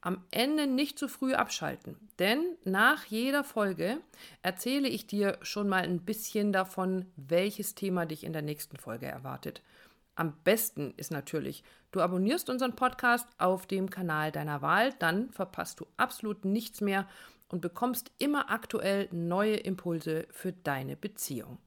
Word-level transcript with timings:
Am 0.00 0.24
Ende 0.30 0.66
nicht 0.66 0.98
zu 0.98 1.08
früh 1.08 1.34
abschalten, 1.34 1.96
denn 2.18 2.56
nach 2.64 3.04
jeder 3.06 3.42
Folge 3.42 3.98
erzähle 4.42 4.88
ich 4.88 5.06
dir 5.06 5.38
schon 5.42 5.68
mal 5.68 5.82
ein 5.82 6.04
bisschen 6.04 6.52
davon, 6.52 7.06
welches 7.16 7.74
Thema 7.74 8.06
dich 8.06 8.22
in 8.22 8.32
der 8.32 8.42
nächsten 8.42 8.76
Folge 8.76 9.06
erwartet. 9.06 9.62
Am 10.14 10.34
besten 10.44 10.94
ist 10.96 11.10
natürlich, 11.10 11.64
du 11.92 12.00
abonnierst 12.00 12.48
unseren 12.48 12.76
Podcast 12.76 13.26
auf 13.38 13.66
dem 13.66 13.90
Kanal 13.90 14.32
deiner 14.32 14.62
Wahl, 14.62 14.94
dann 14.98 15.30
verpasst 15.30 15.80
du 15.80 15.86
absolut 15.96 16.44
nichts 16.44 16.80
mehr 16.80 17.08
und 17.48 17.60
bekommst 17.60 18.12
immer 18.18 18.50
aktuell 18.50 19.08
neue 19.12 19.56
Impulse 19.56 20.26
für 20.30 20.52
deine 20.52 20.96
Beziehung. 20.96 21.58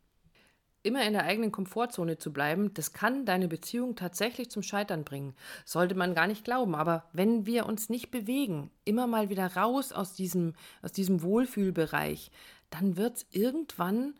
Immer 0.82 1.06
in 1.06 1.14
der 1.14 1.26
eigenen 1.26 1.52
Komfortzone 1.52 2.18
zu 2.18 2.32
bleiben, 2.32 2.74
das 2.74 2.94
kann 2.94 3.26
deine 3.26 3.50
Beziehung 3.50 3.96
tatsächlich 3.96 4.50
zum 4.50 4.64
Scheitern 4.64 5.04
bringen. 5.04 5.36
Sollte 5.66 5.94
man 5.94 6.16
gar 6.16 6.28
nicht 6.28 6.46
glauben. 6.46 6.74
Aber 6.74 7.04
wenn 7.12 7.46
wir 7.46 7.66
uns 7.66 7.90
nicht 7.90 8.12
bewegen, 8.12 8.72
immer 8.86 9.06
mal 9.06 9.30
wieder 9.30 9.56
raus 9.56 9.92
aus 9.92 10.14
diesem, 10.14 10.54
aus 10.82 10.94
diesem 10.94 11.22
Wohlfühlbereich, 11.22 12.32
dann 12.70 12.96
wird 12.96 13.18
es 13.18 13.26
irgendwann 13.32 14.14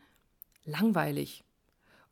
langweilig. 0.64 1.44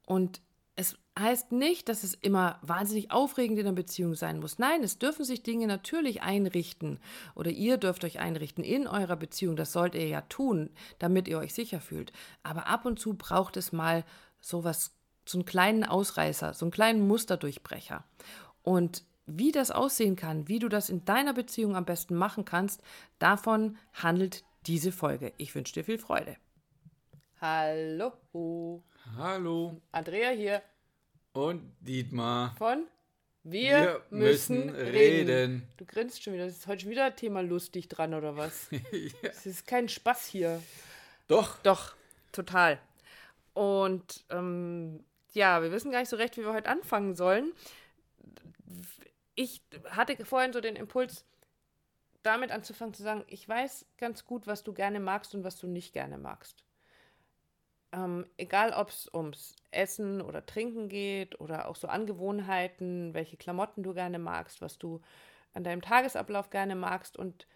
Und 0.07 0.41
es 0.77 0.97
heißt 1.19 1.51
nicht, 1.51 1.89
dass 1.89 2.05
es 2.05 2.15
immer 2.15 2.61
wahnsinnig 2.63 3.11
aufregend 3.11 3.59
in 3.59 3.65
der 3.65 3.73
Beziehung 3.73 4.15
sein 4.15 4.39
muss. 4.39 4.61
Nein, 4.61 4.85
es 4.85 4.99
dürfen 4.99 5.25
sich 5.25 5.43
Dinge 5.43 5.67
natürlich 5.67 6.23
einrichten 6.23 7.01
oder 7.35 7.51
ihr 7.51 7.79
dürft 7.79 8.05
euch 8.05 8.21
einrichten 8.21 8.63
in 8.63 8.87
eurer 8.87 9.17
Beziehung. 9.17 9.57
Das 9.57 9.73
sollt 9.73 9.97
ihr 9.97 10.07
ja 10.07 10.21
tun, 10.23 10.71
damit 11.01 11.27
ihr 11.27 11.39
euch 11.39 11.53
sicher 11.53 11.81
fühlt. 11.81 12.13
Aber 12.45 12.69
ab 12.69 12.85
und 12.85 13.01
zu 13.01 13.15
braucht 13.15 13.57
es 13.57 13.73
mal 13.73 14.05
sowas, 14.41 14.93
so 15.25 15.39
einen 15.39 15.45
kleinen 15.45 15.85
Ausreißer, 15.85 16.55
so 16.55 16.65
einen 16.65 16.73
kleinen 16.73 17.07
Musterdurchbrecher. 17.07 18.05
Und 18.63 19.05
wie 19.27 19.53
das 19.53 19.71
aussehen 19.71 20.17
kann, 20.17 20.49
wie 20.49 20.59
du 20.59 20.69
das 20.69 20.89
in 20.89 21.05
deiner 21.05 21.35
Beziehung 21.35 21.77
am 21.77 21.85
besten 21.85 22.15
machen 22.15 22.45
kannst, 22.45 22.83
davon 23.19 23.77
handelt 23.93 24.45
diese 24.67 24.91
Folge. 24.91 25.33
Ich 25.37 25.55
wünsche 25.55 25.75
dir 25.75 25.85
viel 25.85 25.99
Freude. 25.99 26.37
Hallo. 27.41 28.13
Hallo. 29.17 29.81
Andrea 29.93 30.31
hier. 30.31 30.63
Und 31.33 31.73
Dietmar. 31.81 32.55
Von 32.59 32.87
Wir, 33.45 33.61
Wir 33.61 34.03
müssen, 34.11 34.67
müssen 34.67 34.71
reden. 34.75 35.29
reden. 35.29 35.69
Du 35.77 35.85
grinst 35.85 36.23
schon 36.23 36.33
wieder. 36.33 36.47
Das 36.47 36.57
ist 36.57 36.67
heute 36.67 36.83
schon 36.83 36.91
wieder 36.91 37.15
Thema 37.15 37.43
lustig 37.43 37.89
dran, 37.89 38.15
oder 38.15 38.37
was? 38.37 38.69
ja. 38.71 38.81
Das 39.23 39.47
ist 39.47 39.67
kein 39.67 39.89
Spaß 39.89 40.27
hier. 40.27 40.63
Doch. 41.29 41.59
Doch, 41.63 41.95
total. 42.33 42.81
Und 43.55 44.25
ähm, 44.31 45.05
ja, 45.33 45.63
wir 45.63 45.73
wissen 45.73 45.91
gar 45.91 46.01
nicht 46.01 46.09
so 46.09 46.17
recht, 46.17 46.37
wie 46.37 46.43
wir 46.43 46.53
heute 46.53 46.71
anfangen 46.71 47.15
sollen. 47.15 47.53
Ich 49.35 49.63
hatte 49.91 50.25
vorhin 50.25 50.53
so 50.53 50.61
den 50.61 50.77
Impuls, 50.77 51.25
damit 52.23 52.51
anzufangen 52.51 52.95
zu 52.95 53.03
sagen, 53.03 53.25
ich 53.29 53.49
weiß 53.49 53.87
ganz 53.99 54.25
gut, 54.25 54.47
was 54.47 54.65
du 54.65 54.73
gerne 54.73 55.01
magst 55.01 55.35
und 55.35 55.45
was 55.45 55.57
du 55.57 55.67
nicht 55.67 55.93
gerne 55.93 56.19
magst 56.19 56.65
ähm, 57.93 58.27
egal 58.37 58.73
ob 58.73 58.91
es 58.91 59.09
ums 59.13 59.57
Essen 59.71 60.21
oder 60.21 60.45
Trinken 60.45 60.89
geht 60.89 61.41
oder 61.41 61.69
auch 61.69 61.77
so 61.77 61.89
Angewohnheiten, 61.89 63.15
welche 63.15 63.37
Klamotten 63.37 63.83
du 63.83 63.95
gerne 63.95 64.19
magst, 64.19 64.61
was 64.61 64.79
du 64.79 65.01
an 65.55 65.65
deinem 65.65 65.83
Tagesablauf 65.83 66.51
gerne 66.51 66.75
magst 66.75 67.17
und 67.17 67.47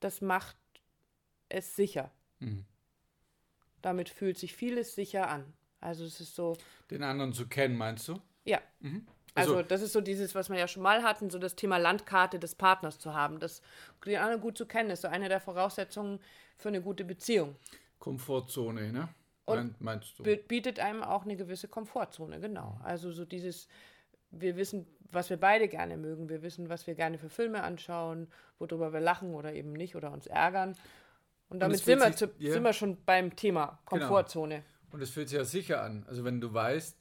das 0.00 0.20
macht 0.20 0.56
es 1.48 1.76
sicher. 1.76 2.10
Mhm. 2.38 2.64
Damit 3.82 4.08
fühlt 4.08 4.38
sich 4.38 4.54
vieles 4.54 4.94
sicher 4.94 5.28
an. 5.28 5.52
Also 5.80 6.04
es 6.04 6.20
ist 6.20 6.34
so. 6.34 6.56
Den 6.90 7.02
anderen 7.02 7.32
zu 7.32 7.48
kennen, 7.48 7.76
meinst 7.76 8.08
du? 8.08 8.20
Ja. 8.44 8.60
Mhm. 8.80 9.06
Also, 9.34 9.56
also, 9.56 9.68
das 9.68 9.82
ist 9.82 9.92
so 9.92 10.00
dieses, 10.00 10.34
was 10.34 10.50
wir 10.50 10.58
ja 10.58 10.66
schon 10.66 10.82
mal 10.82 11.02
hatten, 11.02 11.30
so 11.30 11.38
das 11.38 11.54
Thema 11.54 11.76
Landkarte 11.76 12.38
des 12.38 12.56
Partners 12.56 12.98
zu 12.98 13.14
haben. 13.14 13.38
Das 13.38 13.62
den 14.04 14.18
anderen 14.18 14.40
gut 14.40 14.58
zu 14.58 14.66
kennen, 14.66 14.90
ist 14.90 15.02
so 15.02 15.08
eine 15.08 15.28
der 15.28 15.40
Voraussetzungen 15.40 16.18
für 16.56 16.68
eine 16.68 16.82
gute 16.82 17.04
Beziehung. 17.04 17.56
Komfortzone, 17.98 18.92
ne? 18.92 19.08
Und 19.44 19.80
meinst 19.80 20.18
du? 20.18 20.22
bietet 20.22 20.78
einem 20.78 21.02
auch 21.02 21.24
eine 21.24 21.36
gewisse 21.36 21.68
Komfortzone, 21.68 22.40
genau. 22.40 22.78
Also 22.84 23.10
so 23.10 23.24
dieses, 23.24 23.68
wir 24.30 24.56
wissen, 24.56 24.86
was 25.10 25.30
wir 25.30 25.38
beide 25.38 25.68
gerne 25.68 25.96
mögen, 25.96 26.28
wir 26.28 26.42
wissen, 26.42 26.68
was 26.68 26.86
wir 26.86 26.94
gerne 26.94 27.18
für 27.18 27.28
Filme 27.28 27.62
anschauen, 27.62 28.28
worüber 28.58 28.92
wir 28.92 29.00
lachen 29.00 29.34
oder 29.34 29.52
eben 29.52 29.72
nicht 29.72 29.96
oder 29.96 30.12
uns 30.12 30.26
ärgern. 30.26 30.76
Und 31.50 31.60
damit 31.60 31.78
Und 31.78 31.84
sind, 31.84 31.98
wir 31.98 32.06
sich, 32.06 32.16
zu, 32.16 32.30
yeah. 32.40 32.52
sind 32.52 32.62
wir 32.62 32.72
schon 32.72 33.04
beim 33.04 33.36
Thema 33.36 33.66
genau. 33.66 33.80
Komfortzone. 33.84 34.54
Genau. 34.56 34.94
Und 34.94 35.02
es 35.02 35.10
fühlt 35.10 35.28
sich 35.28 35.38
ja 35.38 35.44
sicher 35.44 35.82
an. 35.82 36.04
Also 36.08 36.24
wenn 36.24 36.40
du 36.40 36.52
weißt, 36.52 36.96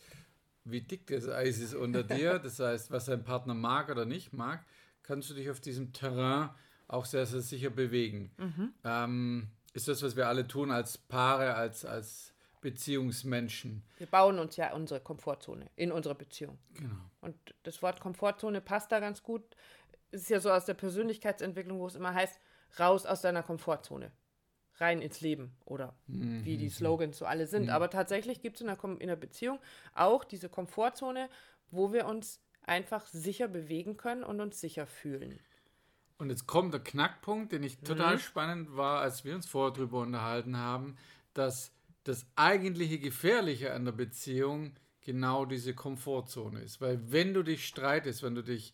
wie 0.65 0.81
dick 0.81 1.07
das 1.07 1.29
Eis 1.29 1.59
ist 1.59 1.73
unter 1.73 2.03
dir, 2.03 2.39
das 2.39 2.59
heißt, 2.59 2.91
was 2.91 3.05
dein 3.05 3.23
Partner 3.23 3.53
mag 3.53 3.89
oder 3.89 4.05
nicht 4.05 4.33
mag, 4.33 4.65
kannst 5.03 5.29
du 5.29 5.33
dich 5.33 5.49
auf 5.49 5.59
diesem 5.59 5.93
Terrain 5.93 6.49
auch 6.87 7.05
sehr, 7.05 7.25
sehr 7.25 7.41
sicher 7.41 7.69
bewegen. 7.69 8.31
Mhm. 8.37 8.73
Ähm, 8.83 9.47
ist 9.73 9.87
das, 9.87 10.01
was 10.01 10.15
wir 10.15 10.27
alle 10.27 10.47
tun 10.47 10.71
als 10.71 10.97
Paare, 10.97 11.53
als, 11.53 11.85
als 11.85 12.33
Beziehungsmenschen. 12.61 13.83
Wir 13.97 14.07
bauen 14.07 14.39
uns 14.39 14.57
ja 14.57 14.73
unsere 14.73 14.99
Komfortzone 14.99 15.69
in 15.75 15.91
unserer 15.91 16.15
Beziehung. 16.15 16.57
Genau. 16.73 16.95
Und 17.21 17.35
das 17.63 17.81
Wort 17.81 17.99
Komfortzone 17.99 18.61
passt 18.61 18.91
da 18.91 18.99
ganz 18.99 19.23
gut. 19.23 19.43
Es 20.11 20.23
ist 20.23 20.29
ja 20.29 20.39
so 20.39 20.51
aus 20.51 20.65
der 20.65 20.73
Persönlichkeitsentwicklung, 20.73 21.79
wo 21.79 21.87
es 21.87 21.95
immer 21.95 22.13
heißt, 22.13 22.39
raus 22.79 23.05
aus 23.05 23.21
deiner 23.21 23.43
Komfortzone. 23.43 24.11
Rein 24.79 25.01
ins 25.01 25.21
Leben 25.21 25.51
oder 25.65 25.95
mhm. 26.07 26.45
wie 26.45 26.57
die 26.57 26.69
Slogans 26.69 27.17
so 27.17 27.25
alle 27.25 27.47
sind. 27.47 27.63
Mhm. 27.63 27.69
Aber 27.69 27.89
tatsächlich 27.89 28.41
gibt 28.41 28.55
es 28.55 28.61
in, 28.61 28.67
der, 28.67 28.77
in 28.99 29.07
der 29.07 29.15
Beziehung 29.15 29.59
auch 29.93 30.23
diese 30.23 30.49
Komfortzone, 30.49 31.29
wo 31.71 31.93
wir 31.93 32.05
uns 32.05 32.41
einfach 32.63 33.05
sicher 33.07 33.47
bewegen 33.47 33.97
können 33.97 34.23
und 34.23 34.39
uns 34.41 34.59
sicher 34.59 34.85
fühlen. 34.85 35.39
Und 36.17 36.29
jetzt 36.29 36.47
kommt 36.47 36.73
der 36.73 36.81
Knackpunkt, 36.81 37.51
den 37.53 37.63
ich 37.63 37.79
total 37.79 38.15
mhm. 38.15 38.19
spannend 38.19 38.75
war, 38.75 39.01
als 39.01 39.23
wir 39.23 39.35
uns 39.35 39.45
vorher 39.45 39.73
darüber 39.73 40.01
unterhalten 40.01 40.57
haben, 40.57 40.97
dass 41.33 41.71
das 42.03 42.25
eigentliche 42.35 42.99
Gefährliche 42.99 43.73
an 43.73 43.85
der 43.85 43.93
Beziehung 43.93 44.73
genau 45.01 45.45
diese 45.45 45.73
Komfortzone 45.73 46.61
ist. 46.61 46.81
Weil 46.81 47.11
wenn 47.11 47.33
du 47.33 47.43
dich 47.43 47.65
streitest, 47.65 48.21
wenn 48.21 48.35
du 48.35 48.43
dich 48.43 48.73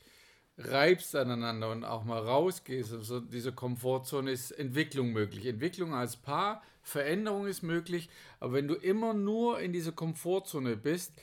reibst 0.57 1.15
aneinander 1.15 1.71
und 1.71 1.83
auch 1.83 2.05
mal 2.05 2.19
rausgehst, 2.19 2.93
also 2.93 3.19
diese 3.19 3.51
Komfortzone 3.51 4.31
ist 4.31 4.51
Entwicklung 4.51 5.11
möglich. 5.11 5.45
Entwicklung 5.45 5.93
als 5.93 6.15
Paar, 6.15 6.63
Veränderung 6.81 7.47
ist 7.47 7.61
möglich, 7.61 8.09
aber 8.39 8.53
wenn 8.53 8.67
du 8.67 8.75
immer 8.75 9.13
nur 9.13 9.59
in 9.59 9.73
dieser 9.73 9.91
Komfortzone 9.91 10.77
bist, 10.77 11.13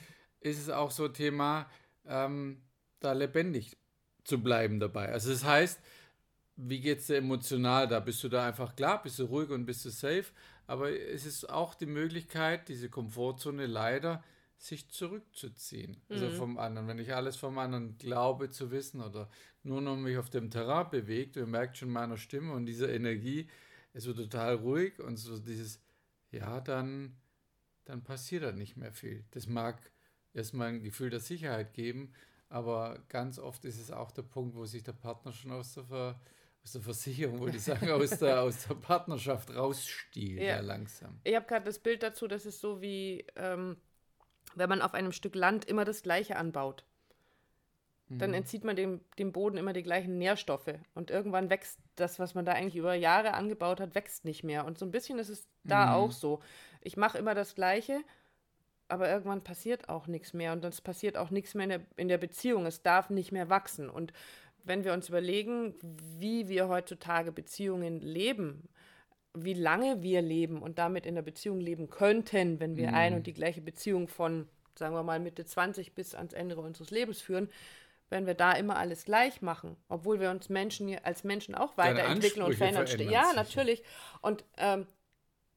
ist 0.40 0.60
es 0.60 0.68
auch 0.68 0.90
so 0.90 1.08
Thema, 1.08 1.66
ähm, 2.06 2.60
da 3.00 3.12
lebendig 3.12 3.76
zu 4.24 4.42
bleiben 4.42 4.80
dabei. 4.80 5.08
Also 5.10 5.30
das 5.30 5.44
heißt, 5.44 5.80
wie 6.56 6.80
geht 6.80 6.98
es 6.98 7.06
dir 7.06 7.16
emotional 7.16 7.88
da? 7.88 8.00
Bist 8.00 8.22
du 8.22 8.28
da 8.28 8.46
einfach 8.46 8.76
klar, 8.76 9.02
bist 9.02 9.18
du 9.18 9.24
ruhig 9.24 9.50
und 9.50 9.64
bist 9.64 9.84
du 9.84 9.90
safe? 9.90 10.26
aber 10.66 10.90
es 10.90 11.26
ist 11.26 11.50
auch 11.50 11.74
die 11.74 11.86
Möglichkeit, 11.86 12.68
diese 12.68 12.88
Komfortzone 12.88 13.66
leider 13.66 14.22
sich 14.62 14.88
zurückzuziehen. 14.90 16.00
Also 16.08 16.26
Mhm. 16.26 16.32
vom 16.34 16.58
anderen. 16.58 16.86
Wenn 16.86 16.98
ich 17.00 17.12
alles 17.14 17.36
vom 17.36 17.58
anderen 17.58 17.98
glaube 17.98 18.48
zu 18.50 18.70
wissen 18.70 19.00
oder 19.00 19.28
nur 19.64 19.80
noch 19.80 19.96
mich 19.96 20.16
auf 20.18 20.30
dem 20.30 20.50
Terrain 20.50 20.88
bewegt, 20.88 21.34
ihr 21.36 21.46
merkt 21.46 21.78
schon 21.78 21.90
meiner 21.90 22.16
Stimme 22.16 22.52
und 22.52 22.66
dieser 22.66 22.88
Energie, 22.88 23.48
es 23.92 24.06
wird 24.06 24.18
total 24.18 24.54
ruhig 24.54 25.00
und 25.00 25.16
so 25.16 25.36
dieses, 25.38 25.80
ja, 26.30 26.60
dann, 26.60 27.16
dann 27.84 28.04
passiert 28.04 28.44
da 28.44 28.52
nicht 28.52 28.76
mehr 28.76 28.92
viel. 28.92 29.24
Das 29.32 29.48
mag 29.48 29.90
erstmal 30.32 30.68
ein 30.68 30.82
Gefühl 30.82 31.10
der 31.10 31.20
Sicherheit 31.20 31.74
geben, 31.74 32.12
aber 32.48 33.02
ganz 33.08 33.40
oft 33.40 33.64
ist 33.64 33.80
es 33.80 33.90
auch 33.90 34.12
der 34.12 34.22
Punkt, 34.22 34.54
wo 34.54 34.64
sich 34.64 34.84
der 34.84 34.92
Partner 34.92 35.32
schon 35.32 35.50
aus 35.50 35.74
der, 35.74 35.84
Ver, 35.84 36.20
aus 36.62 36.72
der 36.72 36.82
Versicherung, 36.82 37.40
wollte 37.40 37.56
ich 37.56 37.64
sagen, 37.64 37.90
aus 37.90 38.10
der, 38.20 38.42
aus 38.42 38.68
der 38.68 38.74
Partnerschaft 38.76 39.52
rausstiehlt, 39.54 40.40
Ja. 40.40 40.46
ja. 40.56 40.60
langsam. 40.60 41.20
Ich 41.24 41.34
habe 41.34 41.46
gerade 41.46 41.64
das 41.64 41.80
Bild 41.80 42.04
dazu, 42.04 42.28
das 42.28 42.46
ist 42.46 42.60
so 42.60 42.80
wie, 42.80 43.26
ähm, 43.34 43.76
wenn 44.54 44.68
man 44.68 44.82
auf 44.82 44.94
einem 44.94 45.12
Stück 45.12 45.34
Land 45.34 45.64
immer 45.64 45.84
das 45.84 46.02
Gleiche 46.02 46.36
anbaut. 46.36 46.84
Dann 48.18 48.34
entzieht 48.34 48.64
man 48.64 48.76
dem, 48.76 49.00
dem 49.18 49.32
Boden 49.32 49.56
immer 49.56 49.72
die 49.72 49.82
gleichen 49.82 50.18
Nährstoffe. 50.18 50.74
Und 50.94 51.10
irgendwann 51.10 51.50
wächst 51.50 51.78
das, 51.96 52.18
was 52.18 52.34
man 52.34 52.44
da 52.44 52.52
eigentlich 52.52 52.76
über 52.76 52.94
Jahre 52.94 53.34
angebaut 53.34 53.80
hat, 53.80 53.94
wächst 53.94 54.24
nicht 54.24 54.44
mehr. 54.44 54.66
Und 54.66 54.78
so 54.78 54.84
ein 54.84 54.90
bisschen 54.90 55.18
ist 55.18 55.28
es 55.28 55.48
da 55.64 55.94
auch 55.94 56.12
so. 56.12 56.40
Ich 56.80 56.96
mache 56.96 57.18
immer 57.18 57.34
das 57.34 57.54
Gleiche, 57.54 58.00
aber 58.88 59.08
irgendwann 59.08 59.42
passiert 59.42 59.88
auch 59.88 60.06
nichts 60.06 60.34
mehr. 60.34 60.52
Und 60.52 60.64
es 60.64 60.80
passiert 60.80 61.16
auch 61.16 61.30
nichts 61.30 61.54
mehr 61.54 61.64
in 61.64 61.70
der, 61.70 61.80
in 61.96 62.08
der 62.08 62.18
Beziehung. 62.18 62.66
Es 62.66 62.82
darf 62.82 63.08
nicht 63.08 63.32
mehr 63.32 63.48
wachsen. 63.48 63.88
Und 63.88 64.12
wenn 64.64 64.84
wir 64.84 64.92
uns 64.92 65.08
überlegen, 65.08 65.74
wie 65.82 66.48
wir 66.48 66.68
heutzutage 66.68 67.32
Beziehungen 67.32 68.00
leben, 68.00 68.68
wie 69.34 69.54
lange 69.54 70.02
wir 70.02 70.20
leben 70.20 70.62
und 70.62 70.78
damit 70.78 71.06
in 71.06 71.14
der 71.14 71.22
Beziehung 71.22 71.60
leben 71.60 71.88
könnten, 71.88 72.60
wenn 72.60 72.76
wir 72.76 72.92
ein 72.92 73.14
und 73.14 73.26
die 73.26 73.32
gleiche 73.32 73.62
Beziehung 73.62 74.08
von, 74.08 74.48
sagen 74.74 74.94
wir 74.94 75.02
mal, 75.02 75.20
Mitte 75.20 75.44
20 75.44 75.94
bis 75.94 76.14
ans 76.14 76.34
Ende 76.34 76.56
unseres 76.56 76.90
Lebens 76.90 77.22
führen, 77.22 77.48
wenn 78.10 78.26
wir 78.26 78.34
da 78.34 78.52
immer 78.52 78.76
alles 78.76 79.04
gleich 79.04 79.40
machen, 79.40 79.76
obwohl 79.88 80.20
wir 80.20 80.30
uns 80.30 80.50
Menschen 80.50 80.94
als 81.02 81.24
Menschen 81.24 81.54
auch 81.54 81.78
weiterentwickeln 81.78 82.44
und 82.44 82.54
verändern. 82.54 82.86
verändern 82.86 83.10
Ja, 83.10 83.24
sich. 83.28 83.36
natürlich. 83.36 83.82
Und 84.20 84.44
ähm, 84.58 84.86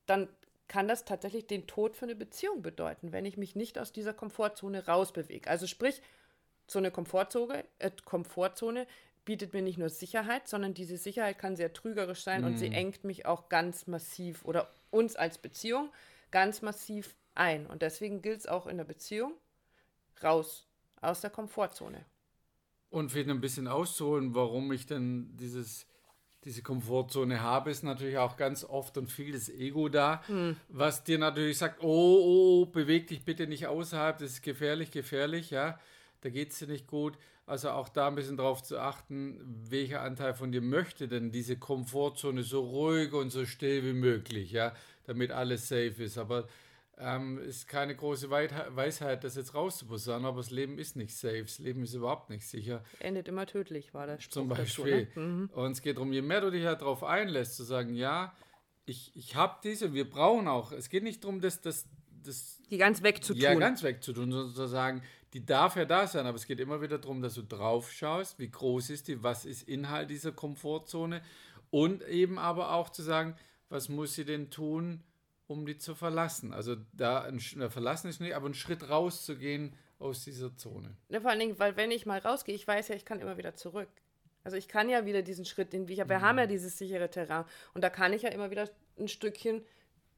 dann 0.06 0.30
kann 0.70 0.88
das 0.88 1.04
tatsächlich 1.04 1.48
den 1.48 1.68
Tod 1.68 1.96
für 1.96 2.06
eine 2.06 2.16
Beziehung 2.16 2.62
bedeuten, 2.62 3.12
wenn 3.12 3.26
ich 3.26 3.36
mich 3.36 3.56
nicht 3.56 3.78
aus 3.78 3.92
dieser 3.92 4.14
Komfortzone 4.14 4.86
rausbewege. 4.86 5.50
Also 5.50 5.68
sprich, 5.68 6.02
so 6.68 6.80
eine 6.80 6.92
Komfortzone, 6.92 7.66
äh, 7.80 7.92
Komfortzone 8.06 8.88
bietet 9.26 9.54
mir 9.54 9.62
nicht 9.62 9.78
nur 9.78 9.90
Sicherheit, 9.90 10.48
sondern 10.48 10.74
diese 10.74 10.98
Sicherheit 10.98 11.40
kann 11.40 11.56
sehr 11.56 11.74
trügerisch 11.74 12.24
sein 12.24 12.44
und 12.44 12.58
sie 12.58 12.68
engt 12.68 13.04
mich 13.04 13.26
auch 13.26 13.50
ganz 13.50 13.88
massiv 13.88 14.46
oder 14.46 14.72
uns 14.92 15.16
als 15.16 15.40
Beziehung 15.40 15.90
ganz 16.32 16.62
massiv 16.62 17.16
ein. 17.34 17.66
Und 17.66 17.82
deswegen 17.82 18.22
gilt 18.22 18.40
es 18.40 18.48
auch 18.48 18.68
in 18.68 18.78
der 18.78 18.86
Beziehung 18.86 19.34
raus 20.24 20.68
aus 21.02 21.22
der 21.22 21.30
Komfortzone. 21.30 22.06
Und 22.90 23.12
vielleicht 23.12 23.30
ein 23.30 23.42
bisschen 23.42 23.68
auszuholen, 23.68 24.36
warum 24.36 24.72
ich 24.72 24.86
denn 24.86 25.36
dieses, 25.36 25.86
diese 26.46 26.62
Komfortzone 26.62 27.42
habe, 27.42 27.72
ist 27.72 27.84
natürlich 27.84 28.18
auch 28.18 28.38
ganz 28.38 28.64
oft 28.64 28.98
und 28.98 29.12
viel 29.12 29.34
das 29.34 29.50
Ego 29.50 29.90
da, 29.90 30.24
was 30.70 31.04
dir 31.04 31.18
natürlich 31.18 31.58
sagt, 31.58 31.84
oh, 31.84 31.88
oh, 31.88 32.62
oh, 32.62 32.66
beweg 32.68 33.08
dich 33.08 33.26
bitte 33.26 33.48
nicht 33.48 33.68
außerhalb, 33.68 34.18
das 34.18 34.32
ist 34.32 34.44
gefährlich, 34.44 34.92
gefährlich, 34.92 35.50
ja, 35.50 35.80
da 36.22 36.30
geht 36.30 36.52
es 36.52 36.60
dir 36.60 36.68
nicht 36.68 36.88
gut. 36.88 37.18
Also 37.48 37.70
auch 37.70 37.90
da 37.90 38.08
ein 38.08 38.16
bisschen 38.16 38.38
drauf 38.38 38.64
zu 38.64 38.80
achten, 38.80 39.40
welcher 39.70 40.02
Anteil 40.02 40.34
von 40.34 40.52
dir 40.52 40.62
möchte 40.62 41.08
denn 41.08 41.32
diese 41.32 41.58
Komfortzone 41.58 42.42
so 42.42 42.62
ruhig 42.62 43.14
und 43.14 43.30
so 43.30 43.46
still 43.46 43.84
wie 43.84 43.94
möglich, 43.94 44.52
ja, 44.52 44.74
damit 45.04 45.32
alles 45.32 45.68
safe 45.68 46.04
ist. 46.04 46.18
Aber 46.18 46.48
ähm, 46.98 47.38
ist 47.40 47.68
keine 47.68 47.96
große 47.96 48.30
Weisheit, 48.30 49.24
das 49.24 49.36
jetzt 49.36 49.54
rauszuposaunen, 49.54 50.26
aber 50.26 50.38
das 50.38 50.50
Leben 50.50 50.80
ist 50.80 50.96
nicht 50.96 51.16
safe, 51.16 51.44
das 51.44 51.60
Leben 51.60 51.84
ist 51.84 51.94
überhaupt 51.94 52.30
nicht 52.30 52.48
sicher. 52.48 52.84
Endet 53.00 53.28
immer 53.28 53.46
tödlich, 53.46 53.94
war 53.94 54.08
Spruch 54.20 54.34
Zum 54.34 54.50
dazu. 54.50 54.84
Beispiel. 54.84 55.08
Ne? 55.16 55.50
Und 55.54 55.72
es 55.72 55.82
geht 55.82 55.98
darum, 55.98 56.14
je 56.14 56.22
mehr 56.22 56.42
du 56.42 56.52
dich 56.52 56.66
halt 56.66 56.82
darauf 56.82 57.04
einlässt, 57.04 57.58
zu 57.58 57.64
sagen, 57.64 57.94
ja, 57.94 58.34
ich, 58.86 59.12
ich 59.16 59.36
habe 59.36 59.60
diese, 59.64 59.94
wir 59.94 60.10
brauchen 60.10 60.48
auch, 60.48 60.72
es 60.72 60.90
geht 60.90 61.04
nicht 61.04 61.24
darum, 61.24 61.42
dass 61.42 61.60
das, 61.62 61.86
das 62.24 62.62
Die 62.70 62.78
ganz 62.78 63.04
wegzutun. 63.04 63.42
ja 63.42 63.54
ganz 63.56 63.84
wegzutun, 63.84 64.32
sondern 64.32 64.56
zu 64.56 64.68
sagen, 64.68 65.02
die 65.36 65.46
darf 65.46 65.76
ja 65.76 65.84
da 65.84 66.08
sein, 66.08 66.26
aber 66.28 66.38
es 66.38 66.48
geht 66.48 66.62
immer 66.62 66.82
wieder 66.82 66.98
darum, 66.98 67.22
dass 67.22 67.34
du 67.34 67.42
drauf 67.42 67.92
schaust, 67.92 68.40
wie 68.40 68.50
groß 68.50 68.90
ist 68.90 69.10
die, 69.10 69.22
was 69.22 69.44
ist 69.44 69.68
Inhalt 69.68 70.10
dieser 70.10 70.32
Komfortzone 70.32 71.22
und 71.72 72.04
eben 72.04 72.40
aber 72.40 72.72
auch 72.72 72.90
zu 72.90 73.04
sagen, 73.04 73.36
was 73.68 73.90
muss 73.90 74.14
sie 74.14 74.24
denn 74.24 74.50
tun, 74.50 75.04
um 75.48 75.66
die 75.66 75.78
zu 75.78 75.94
verlassen. 75.94 76.54
Also 76.54 76.78
da 76.94 77.24
ein, 77.24 77.42
na, 77.58 77.70
verlassen 77.70 78.08
ist 78.08 78.22
nicht, 78.22 78.34
aber 78.34 78.46
einen 78.46 78.54
Schritt 78.54 78.90
rauszugehen 78.90 79.76
aus 80.00 80.24
dieser 80.24 80.56
Zone. 80.56 80.96
Ja, 81.10 81.20
vor 81.20 81.32
allen 81.32 81.42
Dingen, 81.42 81.60
weil 81.60 81.76
wenn 81.76 81.92
ich 81.92 82.06
mal 82.06 82.20
rausgehe, 82.20 82.56
ich 82.56 82.66
weiß 82.66 82.88
ja, 82.88 82.96
ich 82.96 83.04
kann 83.04 83.20
immer 83.20 83.36
wieder 83.38 83.56
zurück. 83.56 83.90
Also 84.46 84.56
ich 84.56 84.70
kann 84.70 84.88
ja 84.88 85.06
wieder 85.06 85.22
diesen 85.22 85.44
Schritt, 85.44 85.74
den 85.74 85.90
wir, 85.90 86.08
wir 86.08 86.22
haben 86.22 86.38
ja 86.38 86.48
dieses 86.48 86.78
sichere 86.78 87.10
Terrain 87.10 87.44
und 87.74 87.84
da 87.84 87.90
kann 87.90 88.14
ich 88.14 88.22
ja 88.22 88.30
immer 88.30 88.52
wieder 88.52 88.70
ein 88.98 89.10
Stückchen 89.10 89.66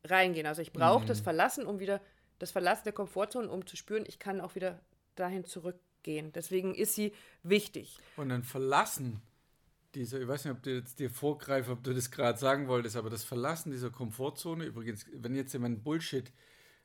reingehen. 0.04 0.46
Also 0.46 0.62
ich 0.62 0.74
brauche 0.74 1.08
das 1.08 1.22
Verlassen, 1.22 1.66
um 1.66 1.80
wieder 1.80 2.02
das 2.38 2.52
Verlassen 2.52 2.84
der 2.84 2.94
Komfortzone, 2.94 3.50
um 3.50 3.66
zu 3.66 3.76
spüren, 3.76 4.04
ich 4.08 4.20
kann 4.20 4.42
auch 4.42 4.54
wieder 4.54 4.80
dahin 5.20 5.46
zurückgehen. 5.46 6.32
Deswegen 6.34 6.76
ist 6.76 6.96
sie 6.96 7.14
wichtig. 7.44 8.00
Und 8.16 8.30
dann 8.30 8.44
verlassen 8.44 9.22
dieser, 9.96 10.22
ich 10.22 10.28
weiß 10.28 10.46
nicht, 10.46 10.54
ob 10.54 10.64
du 10.64 10.76
jetzt 10.76 11.00
dir 11.00 11.10
vorgreifst, 11.10 11.70
ob 11.70 11.84
du 11.84 11.94
das 11.94 12.12
gerade 12.12 12.38
sagen 12.38 12.68
wolltest, 12.68 12.96
aber 12.96 13.10
das 13.10 13.24
Verlassen 13.24 13.72
dieser 13.72 13.90
Komfortzone, 13.90 14.66
übrigens, 14.66 15.06
wenn 15.14 15.36
jetzt 15.36 15.54
jemand 15.54 15.84
Bullshit 15.84 16.32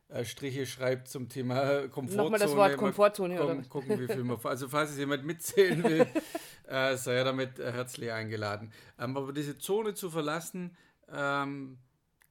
äh, 0.09 0.25
Striche 0.25 0.67
schreibt 0.67 1.09
zum 1.09 1.29
Thema 1.29 1.89
Komfortzone. 1.89 2.23
Nochmal 2.23 2.41
das 2.41 2.51
Wort 2.57 2.73
mal 2.73 2.77
Komfortzone, 2.77 3.37
gucken, 3.37 3.51
oder 3.51 3.61
was? 3.61 3.69
gucken, 3.69 4.01
wie 4.01 4.07
viel 4.07 4.25
man, 4.25 4.39
also 4.43 4.69
falls 4.69 4.91
es 4.91 4.99
jemand 4.99 5.25
mitzählen 5.25 5.83
will, 5.83 6.07
äh, 6.69 6.97
sei 6.97 7.15
er 7.15 7.25
damit 7.25 7.59
herzlich 7.59 8.11
eingeladen. 8.13 8.73
Ähm, 8.99 9.17
aber 9.17 9.33
diese 9.33 9.59
Zone 9.59 9.95
zu 9.95 10.11
verlassen, 10.11 10.77
ähm, 11.11 11.79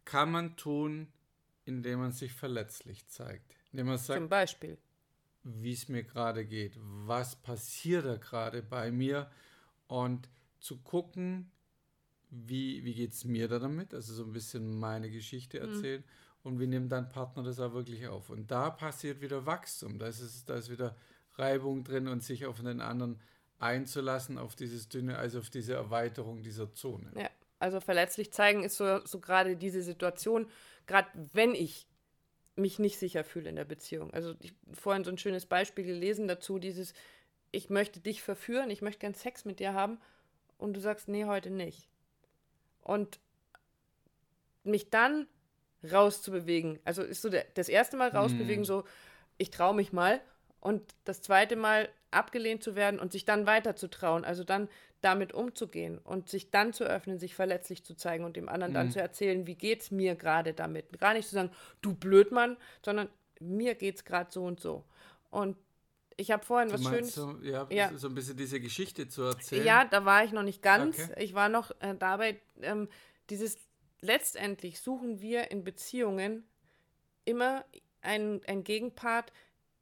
kann 0.06 0.31
man 0.31 0.57
tun, 0.57 1.07
indem 1.65 2.00
man 2.00 2.12
sich 2.12 2.33
verletzlich 2.33 3.07
zeigt. 3.07 3.56
Indem 3.71 3.88
man 3.88 3.98
sagt, 3.98 4.19
Zum 4.19 4.30
Beispiel. 4.30 4.77
Wie 5.44 5.74
es 5.74 5.90
mir 5.90 6.04
gerade 6.04 6.46
geht, 6.46 6.78
was 6.80 7.36
passiert 7.36 8.06
da 8.06 8.18
gerade 8.18 8.62
bei 8.62 8.92
mir? 8.92 9.30
Und 9.88 10.30
zu 10.60 10.78
gucken, 10.78 11.52
wie, 12.30 12.84
wie 12.86 12.94
geht 12.94 13.12
es 13.14 13.26
mir 13.26 13.48
da 13.48 13.60
damit, 13.60 13.94
also 13.94 14.14
so 14.14 14.24
ein 14.24 14.32
bisschen 14.32 14.80
meine 14.80 15.10
Geschichte 15.10 15.60
erzählen. 15.60 16.04
Und 16.44 16.60
wie 16.60 16.68
nimmt 16.68 16.92
dein 16.92 17.10
Partner 17.10 17.44
das 17.44 17.60
auch 17.60 17.74
wirklich 17.74 18.08
auf. 18.08 18.30
Und 18.30 18.50
da 18.50 18.72
passiert 18.72 19.22
wieder 19.22 19.46
Wachstum, 19.46 20.00
da 20.00 20.08
ist, 20.08 20.50
da 20.50 20.56
ist 20.56 20.72
wieder 20.72 20.96
Reibung 21.36 21.84
drin 21.84 22.08
und 22.08 22.24
sich 22.24 22.46
auf 22.46 22.62
den 22.62 22.82
anderen 22.82 23.20
einzulassen, 23.60 24.38
auf 24.38 24.56
dieses 24.56 24.89
dünne, 24.89 25.18
also 25.18 25.39
auf 25.39 25.50
diese 25.50 25.74
Erweiterung 25.74 26.42
dieser 26.42 26.74
Zone. 26.74 27.12
Ja, 27.15 27.30
also 27.60 27.80
verletzlich 27.80 28.32
zeigen 28.34 28.63
ist 28.63 28.77
so, 28.77 29.06
so 29.06 29.20
gerade 29.20 29.56
diese 29.56 29.84
Situation, 29.84 30.48
gerade 30.88 31.10
wenn 31.34 31.54
ich 31.54 31.88
mich 32.55 32.79
nicht 32.79 33.00
sicher 33.00 33.24
fühle 33.24 33.50
in 33.50 33.55
der 33.55 33.65
Beziehung. 33.65 34.13
Also 34.13 34.36
ich 34.39 34.53
vorhin 34.74 35.03
so 35.03 35.12
ein 35.12 35.17
schönes 35.17 35.46
Beispiel 35.46 35.86
gelesen 35.86 36.27
dazu, 36.27 36.60
dieses, 36.60 36.93
ich 37.51 37.70
möchte 37.70 38.00
dich 38.00 38.22
verführen, 38.22 38.70
ich 38.70 38.81
möchte 38.81 39.00
gern 39.00 39.13
Sex 39.13 39.46
mit 39.46 39.60
dir 39.60 39.74
haben 39.74 40.00
und 40.58 40.74
du 40.74 40.79
sagst, 40.79 41.08
nee, 41.08 41.25
heute 41.25 41.50
nicht. 41.50 41.88
Und 42.81 43.20
mich 44.63 44.89
dann 44.89 45.27
rauszubewegen, 45.91 46.79
also 46.84 47.01
ist 47.01 47.22
so 47.22 47.29
der, 47.29 47.46
das 47.55 47.70
erste 47.70 47.98
Mal 47.98 48.10
rausbewegen, 48.10 48.65
so, 48.65 48.84
ich 49.38 49.50
traue 49.50 49.75
mich 49.75 49.91
mal 49.91 50.22
und 50.62 50.82
das 51.03 51.22
zweite 51.22 51.56
Mal 51.58 51.89
abgelehnt 52.12 52.63
zu 52.63 52.75
werden 52.75 53.00
und 53.00 53.12
sich 53.12 53.25
dann 53.25 53.46
weiter 53.46 53.75
zu 53.75 53.89
trauen, 53.89 54.24
also 54.24 54.44
dann 54.44 54.70
damit 55.01 55.34
umzugehen 55.34 55.98
und 55.98 56.30
sich 56.30 56.51
dann 56.51 56.74
zu 56.74 56.84
öffnen, 56.84 57.18
sich 57.20 57.34
verletzlich 57.36 57.84
zu 57.84 57.96
zeigen 57.96 58.24
und 58.24 58.38
dem 58.38 58.48
anderen 58.48 58.74
dann 58.74 58.91
zu 58.91 59.01
erzählen, 59.01 59.48
wie 59.48 59.56
geht's 59.56 59.89
mir 59.91 60.15
gerade 60.15 60.53
damit. 60.53 61.00
Gar 61.00 61.13
nicht 61.15 61.27
zu 61.27 61.36
sagen, 61.36 61.51
du 61.82 61.94
Blödmann, 61.96 62.56
sondern 62.86 63.10
mir 63.39 63.74
geht's 63.75 64.06
gerade 64.06 64.32
so 64.32 64.44
und 64.46 64.60
so. 64.60 64.84
Und 65.32 65.58
ich 66.18 66.30
habe 66.30 66.46
vorhin 66.46 66.70
Du 66.70 66.75
was 66.75 66.84
Schönes. 66.84 67.15
so, 67.15 67.36
ja, 67.41 67.65
Ja. 67.72 67.91
so 67.98 68.08
ein 68.10 68.13
bisschen 68.13 68.38
diese 68.38 68.60
Geschichte 68.60 69.08
zu 69.08 69.24
erzählen. 69.24 69.65
Ja, 69.65 69.86
da 69.86 70.06
war 70.06 70.24
ich 70.24 70.32
noch 70.32 70.44
nicht 70.44 70.62
ganz. 70.62 71.00
Okay. 71.00 71.24
Ich 71.24 71.34
war 71.34 71.50
noch 71.50 71.72
äh, 71.80 71.96
dabei, 71.98 72.39
ähm, 72.62 72.88
dieses 73.32 73.58
letztendlich 74.01 74.82
suchen 74.82 75.22
wir 75.22 75.50
in 75.50 75.63
Beziehungen 75.63 76.44
immer 77.25 77.65
einen, 78.01 78.44
einen 78.46 78.63
Gegenpart, 78.63 79.32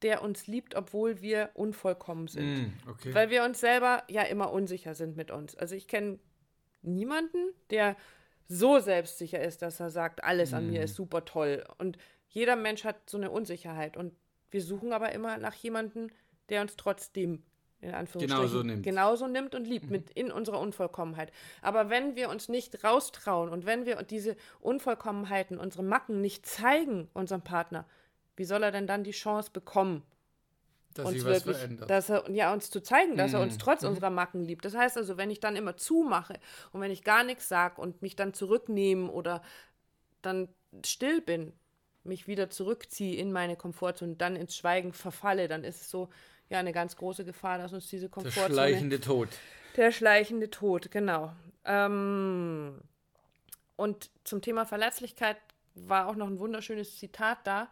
der 0.01 0.21
uns 0.21 0.47
liebt, 0.47 0.75
obwohl 0.75 1.21
wir 1.21 1.49
unvollkommen 1.53 2.27
sind. 2.27 2.45
Mm, 2.45 2.89
okay. 2.89 3.13
Weil 3.13 3.29
wir 3.29 3.43
uns 3.43 3.59
selber 3.59 4.03
ja 4.09 4.23
immer 4.23 4.51
unsicher 4.51 4.95
sind 4.95 5.17
mit 5.17 5.31
uns. 5.31 5.55
Also 5.55 5.75
ich 5.75 5.87
kenne 5.87 6.19
niemanden, 6.81 7.53
der 7.69 7.95
so 8.47 8.79
selbstsicher 8.79 9.41
ist, 9.41 9.61
dass 9.61 9.79
er 9.79 9.89
sagt, 9.89 10.23
alles 10.23 10.53
an 10.53 10.69
mir 10.69 10.81
ist 10.83 10.95
super 10.95 11.25
toll. 11.25 11.63
Und 11.77 11.97
jeder 12.29 12.55
Mensch 12.55 12.83
hat 12.83 13.09
so 13.09 13.17
eine 13.17 13.29
Unsicherheit. 13.29 13.97
Und 13.97 14.13
wir 14.49 14.61
suchen 14.61 14.93
aber 14.93 15.11
immer 15.11 15.37
nach 15.37 15.53
jemandem, 15.53 16.09
der 16.49 16.61
uns 16.61 16.75
trotzdem 16.75 17.43
in 17.81 17.93
Anführungsstrichen, 17.93 18.37
genauso 18.37 18.63
nimmt. 18.63 18.83
genauso 18.83 19.27
nimmt 19.27 19.55
und 19.55 19.65
liebt, 19.65 19.85
mhm. 19.85 19.91
mit 19.91 20.09
in 20.11 20.31
unserer 20.31 20.59
Unvollkommenheit. 20.59 21.31
Aber 21.61 21.89
wenn 21.89 22.15
wir 22.15 22.29
uns 22.29 22.49
nicht 22.49 22.83
raustrauen 22.83 23.49
und 23.49 23.65
wenn 23.65 23.85
wir 23.85 24.01
diese 24.03 24.35
Unvollkommenheiten, 24.59 25.57
unsere 25.57 25.83
Macken 25.83 26.19
nicht 26.19 26.45
zeigen 26.45 27.07
unserem 27.13 27.41
Partner, 27.41 27.85
wie 28.39 28.45
soll 28.45 28.63
er 28.63 28.71
denn 28.71 28.87
dann 28.87 29.03
die 29.03 29.11
Chance 29.11 29.51
bekommen, 29.51 30.01
dass 30.93 31.05
uns 31.05 31.25
wirklich, 31.25 31.57
dass 31.87 32.09
er 32.09 32.29
ja 32.31 32.53
uns 32.53 32.71
zu 32.71 32.81
zeigen, 32.81 33.17
dass 33.17 33.31
mhm. 33.31 33.37
er 33.37 33.41
uns 33.41 33.53
mhm. 33.55 33.59
trotz 33.59 33.81
mhm. 33.81 33.89
unserer 33.89 34.09
Macken 34.09 34.41
liebt. 34.41 34.63
Das 34.63 34.75
heißt 34.75 34.97
also, 34.97 35.17
wenn 35.17 35.29
ich 35.29 35.41
dann 35.41 35.57
immer 35.57 35.75
zumache 35.75 36.39
und 36.71 36.79
wenn 36.79 36.89
ich 36.89 37.03
gar 37.03 37.25
nichts 37.25 37.49
sage 37.49 37.81
und 37.81 38.01
mich 38.01 38.15
dann 38.15 38.33
zurücknehme 38.33 39.11
oder 39.11 39.43
dann 40.21 40.47
still 40.85 41.21
bin, 41.21 41.51
mich 42.03 42.27
wieder 42.27 42.49
zurückziehe 42.49 43.17
in 43.17 43.31
meine 43.33 43.57
Komfortzone 43.57 44.13
und 44.13 44.21
dann 44.21 44.37
ins 44.37 44.55
Schweigen 44.55 44.93
verfalle, 44.93 45.49
dann 45.49 45.65
ist 45.65 45.81
es 45.81 45.89
so, 45.89 46.09
ja 46.49 46.59
eine 46.59 46.71
ganz 46.71 46.95
große 46.95 47.25
Gefahr, 47.25 47.57
dass 47.57 47.73
uns 47.73 47.87
diese 47.87 48.07
Komfortzone. 48.07 48.47
Der 48.47 48.53
schleichende 48.53 49.01
Tod. 49.01 49.27
Der 49.75 49.91
schleichende 49.91 50.49
Tod, 50.49 50.91
genau. 50.91 51.33
Ähm, 51.65 52.81
und 53.75 54.09
zum 54.23 54.41
Thema 54.41 54.65
Verletzlichkeit 54.65 55.37
war 55.75 56.07
auch 56.07 56.15
noch 56.15 56.27
ein 56.27 56.39
wunderschönes 56.39 56.97
Zitat 56.97 57.39
da, 57.43 57.69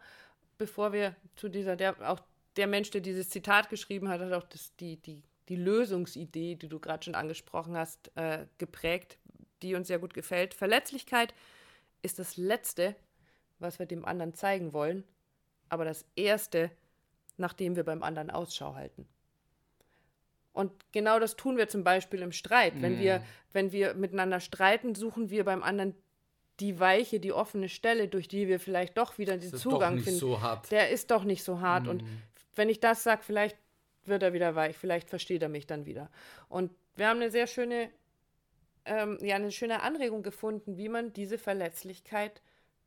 bevor 0.58 0.92
wir 0.92 1.14
zu 1.36 1.48
dieser, 1.48 1.76
der, 1.76 1.96
auch 2.10 2.20
der 2.56 2.66
Mensch, 2.66 2.90
der 2.90 3.00
dieses 3.00 3.30
Zitat 3.30 3.70
geschrieben 3.70 4.08
hat, 4.08 4.20
hat 4.20 4.32
auch 4.32 4.46
das, 4.48 4.74
die, 4.76 4.96
die, 4.96 5.22
die 5.48 5.56
Lösungsidee, 5.56 6.56
die 6.56 6.68
du 6.68 6.78
gerade 6.80 7.04
schon 7.04 7.14
angesprochen 7.14 7.76
hast, 7.76 8.10
äh, 8.16 8.46
geprägt, 8.58 9.16
die 9.62 9.74
uns 9.74 9.88
sehr 9.88 9.98
gut 9.98 10.12
gefällt. 10.12 10.54
Verletzlichkeit 10.54 11.32
ist 12.02 12.18
das 12.18 12.36
Letzte, 12.36 12.96
was 13.58 13.78
wir 13.78 13.86
dem 13.86 14.04
anderen 14.04 14.34
zeigen 14.34 14.72
wollen, 14.72 15.04
aber 15.68 15.84
das 15.84 16.04
Erste, 16.16 16.70
nachdem 17.36 17.76
wir 17.76 17.84
beim 17.84 18.02
anderen 18.02 18.30
Ausschau 18.30 18.74
halten. 18.74 19.08
Und 20.52 20.72
genau 20.90 21.20
das 21.20 21.36
tun 21.36 21.56
wir 21.56 21.68
zum 21.68 21.84
Beispiel 21.84 22.20
im 22.20 22.32
Streit. 22.32 22.74
Mm. 22.74 22.82
Wenn, 22.82 22.98
wir, 22.98 23.18
mhm. 23.20 23.24
wenn 23.52 23.72
wir 23.72 23.94
miteinander 23.94 24.40
streiten, 24.40 24.96
suchen 24.96 25.30
wir 25.30 25.44
beim 25.44 25.62
anderen 25.62 25.94
die 26.60 26.80
weiche, 26.80 27.20
die 27.20 27.32
offene 27.32 27.68
Stelle, 27.68 28.08
durch 28.08 28.28
die 28.28 28.48
wir 28.48 28.58
vielleicht 28.60 28.98
doch 28.98 29.18
wieder 29.18 29.36
den 29.36 29.54
Zugang 29.54 29.98
finden. 29.98 30.18
So 30.18 30.40
Der 30.70 30.90
ist 30.90 31.10
doch 31.10 31.24
nicht 31.24 31.44
so 31.44 31.60
hart. 31.60 31.84
Mm. 31.84 31.88
Und 31.88 32.02
mhm. 32.02 32.22
wenn 32.56 32.68
ich 32.68 32.80
das 32.80 33.02
sage, 33.02 33.22
vielleicht 33.24 33.56
wird 34.04 34.22
er 34.22 34.32
wieder 34.32 34.54
weich, 34.54 34.76
vielleicht 34.76 35.08
versteht 35.08 35.42
er 35.42 35.48
mich 35.48 35.66
dann 35.66 35.86
wieder. 35.86 36.10
Und 36.48 36.72
wir 36.96 37.08
haben 37.08 37.20
eine 37.20 37.30
sehr 37.30 37.46
schöne, 37.46 37.90
ähm, 38.84 39.18
ja, 39.20 39.36
eine 39.36 39.52
schöne 39.52 39.82
Anregung 39.82 40.22
gefunden, 40.22 40.76
wie 40.76 40.88
man 40.88 41.12
diese 41.12 41.38
Verletzlichkeit 41.38 42.42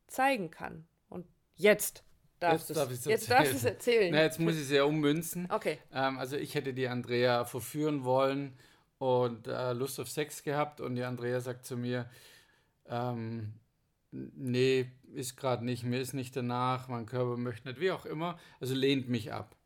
zeigen 0.06 0.50
kann. 0.50 0.86
Und 1.08 1.26
jetzt 1.56 2.04
Darfst 2.42 2.70
ich 2.70 2.76
es 2.76 3.04
jetzt 3.04 3.30
darfst 3.30 3.54
es 3.54 3.64
erzählen. 3.64 4.10
Na, 4.12 4.22
jetzt 4.22 4.40
muss 4.40 4.56
ich 4.56 4.62
es 4.62 4.70
ja 4.70 4.82
ummünzen. 4.82 5.48
Okay. 5.48 5.78
Ähm, 5.92 6.18
also 6.18 6.36
ich 6.36 6.56
hätte 6.56 6.74
die 6.74 6.88
Andrea 6.88 7.44
verführen 7.44 8.04
wollen 8.04 8.58
und 8.98 9.46
äh, 9.46 9.72
Lust 9.72 10.00
auf 10.00 10.08
Sex 10.08 10.42
gehabt 10.42 10.80
und 10.80 10.96
die 10.96 11.04
Andrea 11.04 11.40
sagt 11.40 11.64
zu 11.64 11.76
mir, 11.76 12.10
ähm, 12.86 13.54
nee, 14.10 14.90
ist 15.14 15.36
gerade 15.36 15.64
nicht, 15.64 15.84
mir 15.84 16.00
ist 16.00 16.12
nicht 16.12 16.36
danach, 16.36 16.88
mein 16.88 17.06
Körper 17.06 17.36
möchte 17.36 17.68
nicht, 17.68 17.80
wie 17.80 17.90
auch 17.90 18.06
immer, 18.06 18.38
also 18.60 18.74
lehnt 18.74 19.08
mich 19.08 19.32
ab. 19.32 19.56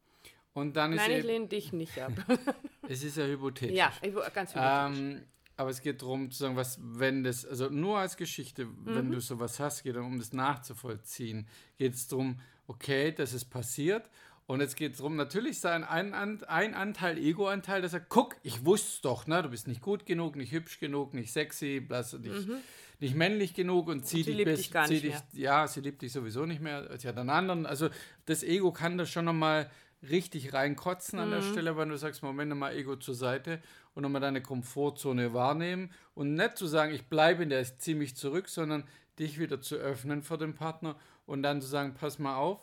Und 0.52 0.76
dann 0.76 0.94
Nein, 0.94 1.11
ist 1.11 1.18
ich 1.18 1.25
lehne 1.25 1.49
dich 1.49 1.73
nicht 1.73 2.00
ab. 2.00 2.12
es 2.88 3.04
ist 3.04 3.18
ja 3.18 3.26
hypothetisch. 3.26 3.76
Ja, 3.76 3.92
ganz 4.32 4.54
hypothetisch. 4.54 4.99
Ähm, 4.99 5.23
aber 5.58 5.70
es 5.70 5.80
geht 5.80 6.02
darum 6.02 6.30
zu 6.30 6.38
sagen, 6.38 6.56
was, 6.56 6.78
wenn 6.82 7.25
das, 7.25 7.46
also 7.46 7.68
nur 7.70 7.99
als 7.99 8.16
Geschichte, 8.16 8.66
mhm. 8.66 8.75
wenn 8.85 9.11
du 9.11 9.20
sowas 9.20 9.58
hast, 9.58 9.82
geht 9.82 9.96
um 9.96 10.18
das 10.18 10.32
nachzuvollziehen, 10.32 11.46
geht 11.76 11.94
es 11.94 12.08
darum, 12.08 12.40
okay, 12.66 13.12
das 13.12 13.32
ist 13.32 13.46
passiert. 13.46 14.08
Und 14.46 14.61
jetzt 14.61 14.76
geht 14.76 14.92
es 14.92 14.99
darum, 14.99 15.16
natürlich 15.16 15.58
sein 15.58 15.82
ein, 15.82 16.14
ein 16.14 16.75
Anteil, 16.75 17.18
Ego-Anteil, 17.18 17.82
dass 17.82 17.94
er, 17.94 18.00
guck, 18.00 18.37
ich 18.44 18.64
wusste 18.64 18.88
es 18.88 19.00
doch, 19.00 19.26
ne? 19.26 19.42
du 19.42 19.49
bist 19.49 19.66
nicht 19.66 19.80
gut 19.80 20.06
genug, 20.06 20.37
nicht 20.37 20.52
hübsch 20.52 20.78
genug, 20.78 21.14
nicht 21.14 21.32
sexy, 21.32 21.80
blass, 21.80 22.12
nicht, 22.12 22.46
mhm. 22.46 22.58
Nicht 22.98 23.14
männlich 23.14 23.54
genug 23.54 23.88
und 23.88 24.06
zieh 24.06 24.22
dich 24.22 24.44
bis, 24.44 24.58
dich 24.58 24.70
gar 24.70 24.88
nicht 24.88 25.04
dich, 25.04 25.12
mehr. 25.12 25.22
ja, 25.32 25.66
sie 25.66 25.80
liebt 25.80 26.02
dich 26.02 26.12
sowieso 26.12 26.46
nicht 26.46 26.60
mehr, 26.60 26.88
sie 26.98 27.08
hat 27.08 27.18
einen 27.18 27.30
anderen, 27.30 27.66
also 27.66 27.88
das 28.24 28.42
Ego 28.42 28.72
kann 28.72 28.96
das 28.98 29.10
schon 29.10 29.24
nochmal 29.24 29.70
richtig 30.02 30.52
reinkotzen 30.52 31.18
an 31.18 31.28
mhm. 31.28 31.32
der 31.32 31.42
Stelle, 31.42 31.76
wenn 31.76 31.88
du 31.88 31.96
sagst, 31.96 32.22
Moment 32.22 32.54
mal 32.56 32.74
Ego 32.74 32.96
zur 32.96 33.14
Seite 33.14 33.60
und 33.94 34.02
nochmal 34.02 34.20
deine 34.20 34.42
Komfortzone 34.42 35.32
wahrnehmen 35.32 35.90
und 36.14 36.34
nicht 36.34 36.56
zu 36.56 36.66
sagen, 36.66 36.92
ich 36.92 37.06
bleibe 37.06 37.42
in 37.42 37.50
der, 37.50 37.60
ich 37.60 37.78
ziehe 37.78 37.96
mich 37.96 38.16
zurück, 38.16 38.48
sondern 38.48 38.84
dich 39.18 39.38
wieder 39.38 39.60
zu 39.60 39.76
öffnen 39.76 40.22
vor 40.22 40.38
dem 40.38 40.54
Partner 40.54 40.96
und 41.24 41.42
dann 41.42 41.60
zu 41.60 41.66
sagen, 41.66 41.94
pass 41.94 42.18
mal 42.18 42.36
auf. 42.36 42.60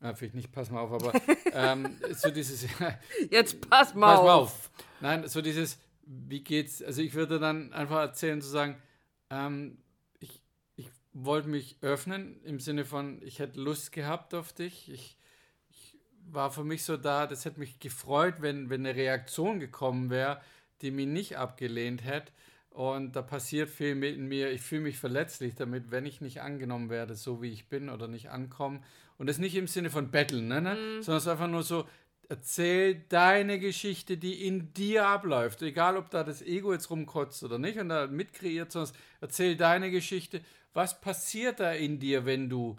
Ja, 0.00 0.14
vielleicht 0.14 0.34
nicht, 0.34 0.52
pass 0.52 0.70
mal 0.70 0.80
auf, 0.80 0.92
aber 0.92 1.12
ähm, 1.52 1.96
so 2.12 2.30
dieses. 2.30 2.66
Jetzt 3.30 3.68
pass 3.68 3.94
mal, 3.94 4.14
pass 4.16 4.24
mal 4.24 4.32
auf. 4.32 4.42
auf. 4.42 4.70
Nein, 5.00 5.28
so 5.28 5.40
dieses, 5.42 5.78
wie 6.04 6.42
geht's? 6.42 6.82
Also 6.82 7.02
ich 7.02 7.14
würde 7.14 7.38
dann 7.38 7.72
einfach 7.72 8.00
erzählen, 8.00 8.40
zu 8.40 8.48
sagen, 8.48 8.76
ähm, 9.32 9.78
ich, 10.20 10.40
ich 10.76 10.88
wollte 11.12 11.48
mich 11.48 11.76
öffnen 11.80 12.40
im 12.44 12.60
Sinne 12.60 12.84
von, 12.84 13.20
ich 13.22 13.38
hätte 13.38 13.60
Lust 13.60 13.92
gehabt 13.92 14.34
auf 14.34 14.52
dich. 14.52 14.90
Ich, 14.92 15.16
ich 15.70 15.96
war 16.30 16.50
für 16.50 16.64
mich 16.64 16.84
so 16.84 16.96
da, 16.96 17.26
das 17.26 17.44
hätte 17.44 17.58
mich 17.58 17.80
gefreut, 17.80 18.36
wenn, 18.40 18.68
wenn 18.68 18.86
eine 18.86 18.94
Reaktion 18.94 19.58
gekommen 19.58 20.10
wäre, 20.10 20.40
die 20.82 20.90
mich 20.90 21.06
nicht 21.06 21.38
abgelehnt 21.38 22.04
hätte. 22.04 22.32
Und 22.70 23.16
da 23.16 23.22
passiert 23.22 23.68
viel 23.68 23.94
mit 23.94 24.18
mir. 24.18 24.50
Ich 24.50 24.62
fühle 24.62 24.82
mich 24.82 24.98
verletzlich 24.98 25.54
damit, 25.54 25.90
wenn 25.90 26.06
ich 26.06 26.20
nicht 26.20 26.40
angenommen 26.40 26.88
werde, 26.88 27.14
so 27.14 27.42
wie 27.42 27.50
ich 27.50 27.68
bin 27.68 27.90
oder 27.90 28.08
nicht 28.08 28.30
ankomme. 28.30 28.80
Und 29.18 29.28
das 29.28 29.38
nicht 29.38 29.54
im 29.56 29.66
Sinne 29.66 29.90
von 29.90 30.10
Betteln, 30.10 30.48
ne, 30.48 30.60
ne? 30.60 30.74
Mhm. 30.74 31.02
sondern 31.02 31.18
es 31.18 31.24
ist 31.24 31.28
einfach 31.28 31.48
nur 31.48 31.62
so, 31.62 31.86
erzähl 32.32 32.94
deine 33.10 33.58
Geschichte, 33.58 34.16
die 34.16 34.46
in 34.46 34.72
dir 34.72 35.06
abläuft. 35.06 35.60
Egal, 35.60 35.98
ob 35.98 36.08
da 36.08 36.24
das 36.24 36.40
Ego 36.40 36.72
jetzt 36.72 36.88
rumkotzt 36.88 37.42
oder 37.42 37.58
nicht 37.58 37.78
und 37.78 37.90
da 37.90 38.06
mitkreiert, 38.06 38.72
sondern 38.72 38.94
erzähl 39.20 39.54
deine 39.54 39.90
Geschichte. 39.90 40.40
Was 40.72 40.98
passiert 40.98 41.60
da 41.60 41.72
in 41.72 42.00
dir, 42.00 42.24
wenn 42.24 42.48
du, 42.48 42.78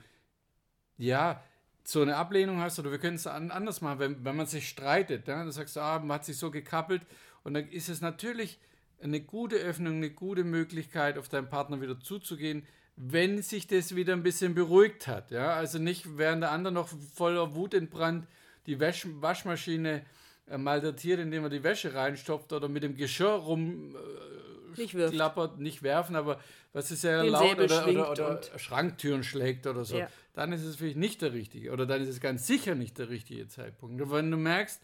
ja, 0.98 1.44
so 1.84 2.02
eine 2.02 2.16
Ablehnung 2.16 2.62
hast 2.62 2.80
oder 2.80 2.90
wir 2.90 2.98
können 2.98 3.18
es 3.18 3.28
anders 3.28 3.82
machen, 3.82 4.00
wenn, 4.00 4.26
wenn 4.26 4.36
man 4.36 4.48
sich 4.48 4.68
streitet. 4.68 5.28
Ja? 5.28 5.38
Dann 5.38 5.52
sagst 5.52 5.76
du, 5.76 5.82
ah, 5.82 6.00
man 6.00 6.14
hat 6.14 6.26
sich 6.26 6.38
so 6.38 6.50
gekappelt 6.50 7.04
und 7.44 7.54
dann 7.54 7.70
ist 7.70 7.90
es 7.90 8.02
natürlich 8.02 8.60
eine 9.04 9.22
gute 9.22 9.58
Öffnung, 9.58 9.98
eine 9.98 10.10
gute 10.10 10.46
Möglichkeit, 10.46 11.20
auf 11.20 11.30
deinen 11.30 11.50
Partner 11.50 11.80
wieder 11.80 12.00
zuzugehen, 12.00 12.66
wenn 12.96 13.44
sich 13.44 13.68
das 13.68 13.96
wieder 13.96 14.14
ein 14.14 14.24
bisschen 14.24 14.56
beruhigt 14.56 15.08
hat. 15.08 15.30
Ja? 15.30 15.54
Also 15.54 15.78
nicht, 15.78 16.18
während 16.18 16.42
der 16.42 16.52
andere 16.52 16.74
noch 16.74 16.90
voller 17.14 17.54
Wut 17.54 17.76
entbrannt 17.76 18.26
die 18.66 18.80
Wasch 18.80 19.08
Waschmaschine 19.20 20.06
äh, 20.48 20.58
malträtiert, 20.58 21.20
indem 21.20 21.44
er 21.44 21.50
die 21.50 21.64
Wäsche 21.64 21.94
reinstopft 21.94 22.52
oder 22.54 22.68
mit 22.68 22.84
dem 22.84 22.96
Geschirr 22.96 23.32
rum 23.32 23.96
äh, 23.96 24.78
nicht 24.78 24.94
klappert, 24.94 25.60
nicht 25.60 25.84
werfen, 25.84 26.16
aber 26.16 26.40
was 26.72 26.90
ist 26.92 27.04
ja 27.04 27.22
laut 27.22 27.60
oder, 27.60 27.88
oder, 27.88 28.12
oder 28.12 28.42
Schranktüren 28.58 29.24
schlägt 29.24 29.68
oder 29.68 29.86
so, 29.86 29.98
ja. 29.98 30.10
dann 30.34 30.52
ist 30.52 30.64
es 30.64 30.78
vielleicht 30.78 30.98
nicht 30.98 31.22
der 31.22 31.34
richtige 31.34 31.72
oder 31.72 31.86
dann 31.86 32.02
ist 32.02 32.10
es 32.10 32.20
ganz 32.20 32.48
sicher 32.48 32.74
nicht 32.76 32.98
der 32.98 33.10
richtige 33.10 33.48
Zeitpunkt. 33.48 34.02
Und 34.02 34.12
wenn 34.12 34.32
du 34.32 34.38
merkst, 34.38 34.82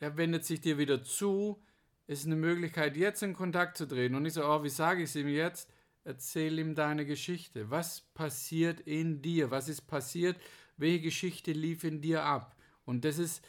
er 0.00 0.16
wendet 0.16 0.44
sich 0.44 0.60
dir 0.60 0.78
wieder 0.78 1.02
zu, 1.02 1.62
ist 2.06 2.26
eine 2.26 2.36
Möglichkeit, 2.36 2.96
jetzt 2.96 3.22
in 3.22 3.34
Kontakt 3.34 3.76
zu 3.76 3.86
treten 3.86 4.14
und 4.14 4.22
nicht 4.22 4.34
so, 4.34 4.44
oh, 4.44 4.62
wie 4.62 4.68
sage 4.68 5.02
ich 5.02 5.10
es 5.10 5.16
ihm 5.16 5.28
jetzt? 5.28 5.70
Erzähl 6.04 6.58
ihm 6.58 6.74
deine 6.74 7.04
Geschichte. 7.04 7.70
Was 7.70 8.00
passiert 8.14 8.80
in 8.80 9.20
dir? 9.20 9.50
Was 9.50 9.68
ist 9.68 9.82
passiert? 9.82 10.36
Welche 10.76 11.02
Geschichte 11.02 11.52
lief 11.52 11.84
in 11.84 12.00
dir 12.00 12.22
ab? 12.22 12.56
Und 12.88 13.04
das 13.04 13.18
ist 13.18 13.46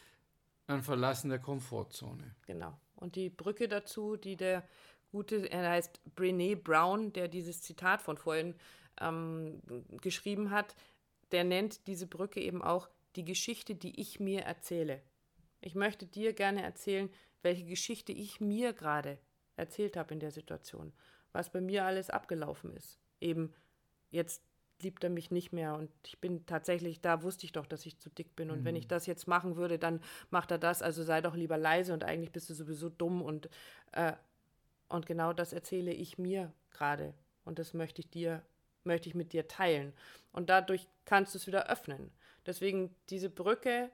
ein 0.67 0.83
Verlassen 0.83 1.29
der 1.29 1.39
Komfortzone. 1.39 2.35
Genau. 2.45 2.77
Und 2.95 3.15
die 3.15 3.29
Brücke 3.29 3.69
dazu, 3.69 4.17
die 4.17 4.35
der 4.35 4.67
gute, 5.11 5.49
er 5.49 5.69
heißt 5.69 6.01
Brené 6.13 6.57
Brown, 6.57 7.13
der 7.13 7.29
dieses 7.29 7.61
Zitat 7.61 8.01
von 8.01 8.17
vorhin 8.17 8.53
ähm, 8.99 9.61
geschrieben 10.01 10.51
hat, 10.51 10.75
der 11.31 11.45
nennt 11.45 11.87
diese 11.87 12.05
Brücke 12.05 12.41
eben 12.41 12.61
auch 12.61 12.89
die 13.15 13.23
Geschichte, 13.23 13.75
die 13.75 14.01
ich 14.01 14.19
mir 14.19 14.41
erzähle. 14.41 15.01
Ich 15.61 15.73
möchte 15.73 16.05
dir 16.05 16.33
gerne 16.33 16.61
erzählen, 16.61 17.09
welche 17.41 17.63
Geschichte 17.63 18.11
ich 18.11 18.41
mir 18.41 18.73
gerade 18.73 19.19
erzählt 19.55 19.95
habe 19.95 20.13
in 20.13 20.19
der 20.19 20.31
Situation, 20.31 20.91
was 21.31 21.49
bei 21.49 21.61
mir 21.61 21.85
alles 21.85 22.09
abgelaufen 22.09 22.73
ist. 22.75 22.99
Eben, 23.21 23.53
jetzt 24.09 24.43
liebt 24.81 25.03
er 25.03 25.09
mich 25.09 25.31
nicht 25.31 25.51
mehr. 25.51 25.75
Und 25.75 25.89
ich 26.05 26.19
bin 26.19 26.45
tatsächlich, 26.45 27.01
da 27.01 27.23
wusste 27.23 27.45
ich 27.45 27.51
doch, 27.51 27.65
dass 27.65 27.85
ich 27.85 27.99
zu 27.99 28.09
dick 28.09 28.35
bin. 28.35 28.51
Und 28.51 28.61
mhm. 28.61 28.65
wenn 28.65 28.75
ich 28.75 28.87
das 28.87 29.05
jetzt 29.05 29.27
machen 29.27 29.55
würde, 29.55 29.79
dann 29.79 30.01
macht 30.29 30.51
er 30.51 30.57
das, 30.57 30.81
also 30.81 31.03
sei 31.03 31.21
doch 31.21 31.35
lieber 31.35 31.57
leise 31.57 31.93
und 31.93 32.03
eigentlich 32.03 32.31
bist 32.31 32.49
du 32.49 32.53
sowieso 32.53 32.89
dumm. 32.89 33.21
Und, 33.21 33.49
äh, 33.91 34.13
und 34.87 35.05
genau 35.05 35.33
das 35.33 35.53
erzähle 35.53 35.91
ich 35.91 36.17
mir 36.17 36.51
gerade. 36.71 37.13
Und 37.45 37.59
das 37.59 37.73
möchte 37.73 38.01
ich 38.01 38.09
dir, 38.09 38.43
möchte 38.83 39.09
ich 39.09 39.15
mit 39.15 39.33
dir 39.33 39.47
teilen. 39.47 39.93
Und 40.31 40.49
dadurch 40.49 40.87
kannst 41.05 41.33
du 41.33 41.37
es 41.37 41.47
wieder 41.47 41.69
öffnen. 41.69 42.11
Deswegen 42.45 42.95
diese 43.09 43.29
Brücke, 43.29 43.89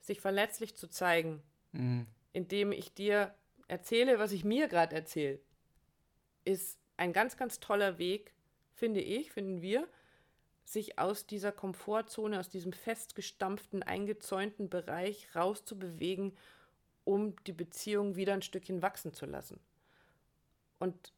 sich 0.00 0.20
verletzlich 0.20 0.76
zu 0.76 0.88
zeigen, 0.88 1.42
mhm. 1.72 2.06
indem 2.32 2.72
ich 2.72 2.94
dir 2.94 3.34
erzähle, 3.68 4.18
was 4.18 4.32
ich 4.32 4.44
mir 4.44 4.68
gerade 4.68 4.96
erzähle, 4.96 5.40
ist 6.44 6.78
ein 6.96 7.12
ganz, 7.12 7.36
ganz 7.36 7.60
toller 7.60 7.98
Weg, 7.98 8.32
finde 8.74 9.00
ich, 9.00 9.30
finden 9.30 9.62
wir, 9.62 9.88
sich 10.64 10.98
aus 10.98 11.26
dieser 11.26 11.52
Komfortzone, 11.52 12.38
aus 12.38 12.48
diesem 12.48 12.72
festgestampften, 12.72 13.82
eingezäunten 13.82 14.68
Bereich 14.68 15.34
rauszubewegen 15.34 16.36
um 17.04 17.34
die 17.44 17.52
Beziehung 17.52 18.16
wieder 18.16 18.34
ein 18.34 18.42
Stückchen 18.42 18.82
wachsen 18.82 19.12
zu 19.12 19.26
lassen. 19.26 19.58
Und 20.78 21.12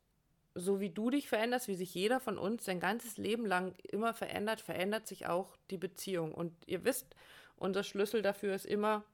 so 0.54 0.80
wie 0.80 0.90
du 0.90 1.10
dich 1.10 1.28
veränderst, 1.28 1.68
wie 1.68 1.74
sich 1.74 1.94
jeder 1.94 2.20
von 2.20 2.38
uns 2.38 2.64
sein 2.64 2.80
ganzes 2.80 3.16
Leben 3.16 3.46
lang 3.46 3.74
immer 3.84 4.14
verändert, 4.14 4.60
verändert 4.60 5.06
sich 5.06 5.26
auch 5.26 5.56
die 5.70 5.78
Beziehung. 5.78 6.32
Und 6.32 6.54
ihr 6.66 6.84
wisst, 6.84 7.14
unser 7.56 7.82
Schlüssel 7.82 8.22
dafür 8.22 8.54
ist 8.54 8.66
immer 8.66 9.04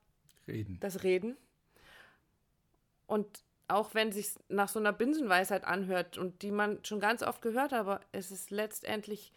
Reden. 0.47 0.79
das 0.81 1.03
Reden. 1.03 1.37
Und 3.07 3.43
auch 3.69 3.95
wenn 3.95 4.09
es 4.09 4.15
sich 4.15 4.31
nach 4.49 4.69
so 4.69 4.79
einer 4.79 4.93
Binsenweisheit 4.93 5.65
anhört 5.65 6.19
und 6.19 6.43
die 6.43 6.51
man 6.51 6.85
schon 6.85 7.01
ganz 7.01 7.23
oft 7.23 7.43
gehört 7.43 7.73
hat, 7.73 7.81
aber 7.81 8.01
es 8.13 8.31
ist 8.31 8.51
letztendlich 8.51 9.33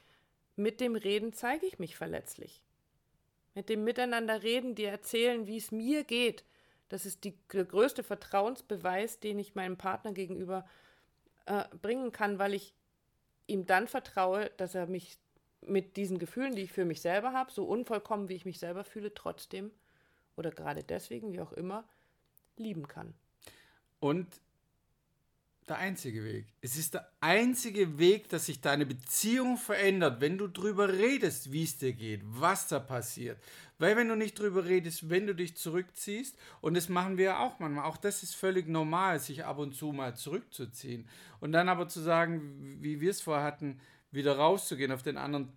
mit 0.62 0.80
dem 0.80 0.96
Reden 0.96 1.34
zeige 1.34 1.66
ich 1.66 1.80
mich 1.80 1.96
verletzlich. 1.96 2.62
Mit 3.54 3.70
dem 3.70 3.84
Miteinander 3.84 4.44
reden, 4.44 4.76
dir 4.76 4.90
erzählen, 4.90 5.48
wie 5.48 5.58
es 5.58 5.72
mir 5.72 6.04
geht. 6.04 6.44
Das 6.90 7.06
ist 7.06 7.24
die, 7.24 7.38
der 7.52 7.66
größte 7.66 8.04
Vertrauensbeweis, 8.04 9.20
den 9.20 9.40
ich 9.40 9.56
meinem 9.56 9.78
Partner 9.78 10.14
gegenüber 10.14 10.66
äh, 11.46 11.64
bringen 11.82 12.12
kann, 12.12 12.40
weil 12.40 12.54
ich 12.54 12.74
ihm 13.48 13.66
dann 13.66 13.88
vertraue, 13.88 14.52
dass 14.58 14.76
er 14.76 14.88
mich 14.88 15.18
mit 15.62 15.98
diesen 15.98 16.18
Gefühlen, 16.18 16.56
die 16.56 16.64
ich 16.64 16.72
für 16.72 16.86
mich 16.86 17.02
selber 17.02 17.34
habe, 17.34 17.52
so 17.52 17.66
unvollkommen, 17.66 18.30
wie 18.30 18.36
ich 18.36 18.46
mich 18.46 18.60
selber 18.60 18.84
fühle, 18.84 19.14
trotzdem 19.14 19.72
oder 20.36 20.52
gerade 20.52 20.84
deswegen, 20.84 21.34
wie 21.34 21.42
auch 21.42 21.52
immer, 21.52 21.84
lieben 22.58 22.88
kann. 22.88 23.14
Und 24.00 24.28
der 25.72 25.80
einzige 25.80 26.24
Weg. 26.26 26.48
Es 26.60 26.78
ist 26.78 26.96
der 26.96 27.10
einzige 27.22 27.98
Weg, 27.98 28.28
dass 28.28 28.48
sich 28.48 28.60
deine 28.60 28.86
Beziehung 28.86 29.58
verändert, 29.58 30.20
wenn 30.20 30.38
du 30.38 30.48
drüber 30.48 30.92
redest, 30.92 31.52
wie 31.54 31.64
es 31.64 31.78
dir 31.78 31.94
geht, 31.94 32.22
was 32.26 32.68
da 32.68 32.80
passiert. 32.80 33.42
Weil 33.80 33.96
wenn 33.96 34.10
du 34.10 34.16
nicht 34.16 34.38
drüber 34.38 34.66
redest, 34.66 35.10
wenn 35.10 35.28
du 35.28 35.34
dich 35.34 35.56
zurückziehst, 35.56 36.38
und 36.60 36.76
das 36.76 36.90
machen 36.90 37.18
wir 37.18 37.26
ja 37.26 37.40
auch 37.40 37.58
manchmal, 37.60 37.86
auch 37.86 37.96
das 37.96 38.22
ist 38.22 38.36
völlig 38.36 38.68
normal, 38.68 39.20
sich 39.20 39.46
ab 39.46 39.60
und 39.60 39.74
zu 39.74 39.94
mal 39.94 40.14
zurückzuziehen. 40.14 41.08
Und 41.40 41.54
dann 41.54 41.70
aber 41.70 41.88
zu 41.88 42.02
sagen, 42.02 42.78
wie 42.82 43.00
wir 43.00 43.12
es 43.12 43.22
vorher 43.22 43.46
hatten, 43.46 43.80
wieder 44.12 44.36
rauszugehen, 44.36 44.92
auf 44.92 45.04
den 45.04 45.16
anderen 45.16 45.54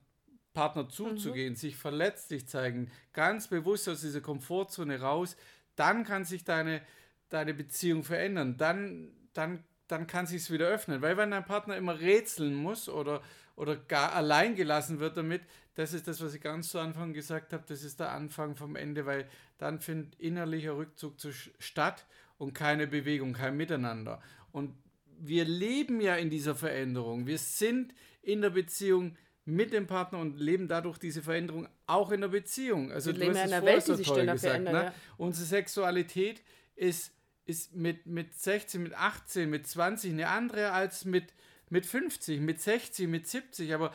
Partner 0.53 0.89
zuzugehen, 0.89 1.55
mhm. 1.55 1.57
sich 1.57 1.77
verletzlich 1.77 2.47
zeigen, 2.47 2.89
ganz 3.13 3.49
bewusst 3.49 3.89
aus 3.89 4.01
dieser 4.01 4.21
Komfortzone 4.21 5.01
raus, 5.01 5.37
dann 5.75 6.05
kann 6.05 6.25
sich 6.25 6.45
deine, 6.45 6.83
deine 7.31 7.53
Beziehung 7.53 8.05
verändern. 8.05 8.57
Dann, 8.57 9.13
dann 9.33 9.65
dann 9.89 10.07
kann 10.07 10.27
sich 10.27 10.51
wieder 10.51 10.67
öffnen. 10.67 11.03
Weil 11.03 11.17
wenn 11.17 11.31
dein 11.31 11.45
Partner 11.45 11.77
immer 11.77 11.99
rätseln 12.01 12.55
muss 12.55 12.89
oder, 12.89 13.23
oder 13.57 13.77
gar 13.77 14.15
allein 14.15 14.55
gelassen 14.55 15.01
wird 15.01 15.17
damit, 15.17 15.43
das 15.75 15.93
ist 15.93 16.07
das, 16.07 16.23
was 16.23 16.35
ich 16.35 16.41
ganz 16.41 16.71
zu 16.71 16.79
Anfang 16.79 17.13
gesagt 17.13 17.53
habe, 17.53 17.65
das 17.67 17.83
ist 17.83 18.01
der 18.01 18.13
Anfang 18.13 18.55
vom 18.57 18.77
Ende, 18.77 19.07
weil 19.07 19.29
dann 19.59 19.81
findet 19.81 20.15
innerlicher 20.21 20.77
Rückzug 20.77 21.19
zu, 21.19 21.31
statt 21.59 22.07
und 22.39 22.55
keine 22.55 22.87
Bewegung, 22.87 23.33
kein 23.33 23.57
Miteinander. 23.57 24.23
Und 24.53 24.75
wir 25.19 25.45
leben 25.45 26.01
ja 26.01 26.17
in 26.17 26.31
dieser 26.31 26.55
Veränderung. 26.55 27.27
Wir 27.27 27.39
sind 27.39 27.95
in 28.23 28.41
der 28.41 28.51
Beziehung 28.51 29.17
mit 29.45 29.73
dem 29.73 29.87
Partner 29.87 30.19
und 30.21 30.39
leben 30.39 30.69
dadurch 30.69 30.99
diese 30.99 31.23
Veränderung 31.23 31.69
auch 31.87 32.11
in 32.11 32.23
der 32.23 32.29
Beziehung. 32.29 32.91
Also 32.93 33.09
wir 33.09 33.15
du 33.15 33.21
leben 33.21 33.35
hast 33.37 33.47
in 33.47 33.53
einer 33.53 33.67
Welt, 33.67 33.87
die 33.87 33.95
sich 33.95 34.07
toll 34.07 34.27
gesagt. 34.27 34.65
Ne? 34.65 34.73
Ja. 34.73 34.95
Unsere 35.17 35.47
Sexualität 35.47 36.43
ist 36.77 37.13
ist 37.47 37.75
mit, 37.75 38.07
mit 38.07 38.35
16, 38.35 38.83
mit 38.83 38.95
18, 38.95 39.51
mit 39.51 39.67
20 39.67 40.13
eine 40.13 40.29
andere 40.29 40.73
als 40.73 41.05
mit, 41.05 41.33
mit 41.71 41.87
50, 41.87 42.41
mit 42.41 42.61
60, 42.61 43.09
mit 43.09 43.27
70. 43.27 43.75
Aber 43.75 43.93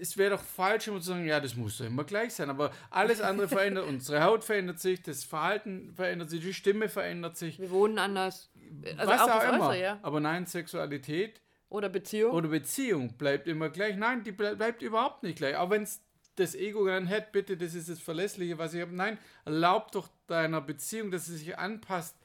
es 0.00 0.16
wäre 0.16 0.30
doch 0.30 0.42
falsch, 0.42 0.88
immer 0.88 1.00
zu 1.00 1.08
sagen, 1.08 1.26
ja, 1.26 1.40
das 1.40 1.56
muss 1.56 1.78
doch 1.78 1.86
immer 1.86 2.04
gleich 2.04 2.34
sein. 2.34 2.50
Aber 2.50 2.72
alles 2.90 3.20
andere 3.20 3.48
verändert, 3.48 3.86
unsere 3.86 4.22
Haut 4.22 4.44
verändert 4.44 4.80
sich, 4.80 5.02
das 5.02 5.24
Verhalten 5.24 5.92
verändert 5.94 6.30
sich, 6.30 6.40
die 6.40 6.54
Stimme 6.54 6.88
verändert 6.88 7.36
sich. 7.36 7.58
Wir 7.60 7.70
wohnen 7.70 7.98
anders. 7.98 8.50
Also 8.96 9.12
Was 9.12 9.20
auch, 9.20 9.30
auch 9.30 9.42
immer. 9.42 9.68
Äußere, 9.68 9.80
ja. 9.80 9.98
Aber 10.02 10.20
nein, 10.20 10.46
Sexualität 10.46 11.40
oder 11.68 11.88
Beziehung 11.88 12.32
oder 12.32 12.48
Beziehung 12.48 13.16
bleibt 13.16 13.46
immer 13.46 13.70
gleich. 13.70 13.96
Nein, 13.96 14.24
die 14.24 14.32
bleibt 14.32 14.82
überhaupt 14.82 15.22
nicht 15.22 15.36
gleich. 15.36 15.56
Auch 15.56 15.70
wenn 15.70 15.82
es 15.82 16.00
das 16.36 16.54
Ego 16.54 16.86
dann 16.86 17.06
hätte, 17.06 17.28
bitte, 17.32 17.56
das 17.56 17.74
ist 17.74 17.88
das 17.88 17.98
Verlässliche, 17.98 18.58
was 18.58 18.74
ich 18.74 18.80
habe. 18.80 18.94
Nein, 18.94 19.18
erlaubt 19.44 19.94
doch 19.94 20.08
deiner 20.26 20.60
Beziehung, 20.60 21.10
dass 21.10 21.26
sie 21.26 21.36
sich 21.36 21.58
anpasst 21.58 22.16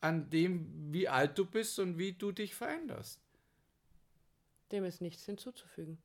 an 0.00 0.30
dem, 0.30 0.92
wie 0.92 1.08
alt 1.08 1.38
du 1.38 1.44
bist 1.44 1.78
und 1.78 1.98
wie 1.98 2.12
du 2.12 2.32
dich 2.32 2.54
veränderst. 2.54 3.20
Dem 4.70 4.84
ist 4.84 5.00
nichts 5.00 5.24
hinzuzufügen. 5.24 5.98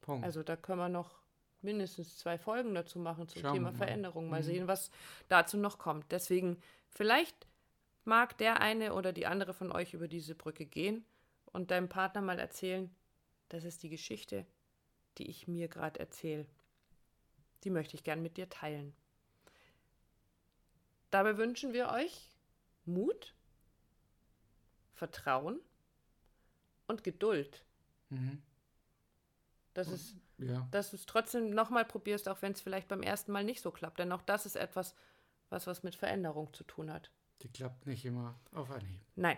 Punkt. 0.00 0.24
Also 0.24 0.42
da 0.42 0.56
können 0.56 0.78
wir 0.78 0.88
noch 0.88 1.20
mindestens 1.62 2.16
zwei 2.18 2.38
Folgen 2.38 2.74
dazu 2.74 2.98
machen 2.98 3.28
zum 3.28 3.42
Schauen 3.42 3.54
Thema 3.54 3.72
mal. 3.72 3.76
Veränderung. 3.76 4.30
Mal 4.30 4.40
mhm. 4.40 4.46
sehen, 4.46 4.68
was 4.68 4.90
dazu 5.28 5.56
noch 5.56 5.78
kommt. 5.78 6.10
Deswegen, 6.10 6.58
vielleicht 6.90 7.46
mag 8.04 8.38
der 8.38 8.60
eine 8.60 8.94
oder 8.94 9.12
die 9.12 9.26
andere 9.26 9.52
von 9.52 9.72
euch 9.72 9.94
über 9.94 10.08
diese 10.08 10.34
Brücke 10.34 10.64
gehen 10.64 11.04
und 11.46 11.70
deinem 11.70 11.88
Partner 11.88 12.22
mal 12.22 12.38
erzählen, 12.38 12.94
das 13.48 13.64
ist 13.64 13.82
die 13.82 13.88
Geschichte, 13.88 14.46
die 15.18 15.28
ich 15.28 15.48
mir 15.48 15.68
gerade 15.68 16.00
erzähle. 16.00 16.46
Die 17.64 17.70
möchte 17.70 17.96
ich 17.96 18.04
gern 18.04 18.22
mit 18.22 18.36
dir 18.36 18.48
teilen. 18.48 18.94
Dabei 21.10 21.36
wünschen 21.36 21.72
wir 21.72 21.90
euch 21.90 22.35
Mut, 22.86 23.34
Vertrauen 24.94 25.60
und 26.86 27.04
Geduld. 27.04 27.64
Mhm. 28.10 28.42
Dass, 29.74 29.88
es, 29.88 30.14
ja. 30.38 30.66
dass 30.70 30.90
du 30.90 30.96
es 30.96 31.04
trotzdem 31.04 31.50
nochmal 31.50 31.84
probierst, 31.84 32.28
auch 32.28 32.40
wenn 32.40 32.52
es 32.52 32.62
vielleicht 32.62 32.88
beim 32.88 33.02
ersten 33.02 33.32
Mal 33.32 33.44
nicht 33.44 33.60
so 33.60 33.70
klappt. 33.70 33.98
Denn 33.98 34.12
auch 34.12 34.22
das 34.22 34.46
ist 34.46 34.56
etwas, 34.56 34.94
was 35.50 35.66
was 35.66 35.82
mit 35.82 35.94
Veränderung 35.94 36.52
zu 36.54 36.64
tun 36.64 36.90
hat. 36.90 37.10
Die 37.42 37.48
klappt 37.48 37.86
nicht 37.86 38.04
immer 38.04 38.40
auf 38.52 38.70
Anhieb. 38.70 39.00
Nein. 39.16 39.36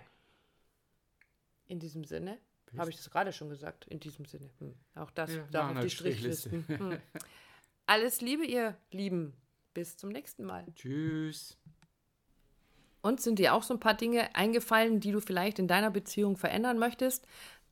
In 1.66 1.80
diesem 1.80 2.04
Sinne, 2.04 2.38
habe 2.76 2.90
ich 2.90 2.96
das 2.96 3.11
gerade 3.11 3.32
schon 3.32 3.48
gesagt, 3.48 3.87
in 3.87 4.00
diesem 4.00 4.24
Sinne. 4.24 4.50
Hm. 4.58 4.74
Auch 4.94 5.11
das 5.11 5.34
ja, 5.34 5.46
darf 5.50 5.76
auf 5.76 5.82
die 5.82 5.90
Strichlisten. 5.90 6.64
Hm. 6.68 6.98
Alles 7.87 8.20
Liebe, 8.20 8.44
ihr 8.44 8.76
Lieben. 8.90 9.34
Bis 9.74 9.96
zum 9.96 10.11
nächsten 10.11 10.44
Mal. 10.44 10.66
Tschüss. 10.74 11.56
Und 13.00 13.20
sind 13.20 13.38
dir 13.38 13.54
auch 13.54 13.62
so 13.62 13.74
ein 13.74 13.80
paar 13.80 13.94
Dinge 13.94 14.34
eingefallen, 14.34 15.00
die 15.00 15.12
du 15.12 15.20
vielleicht 15.20 15.58
in 15.58 15.68
deiner 15.68 15.90
Beziehung 15.90 16.37
verändern 16.37 16.78
möchtest? 16.78 17.26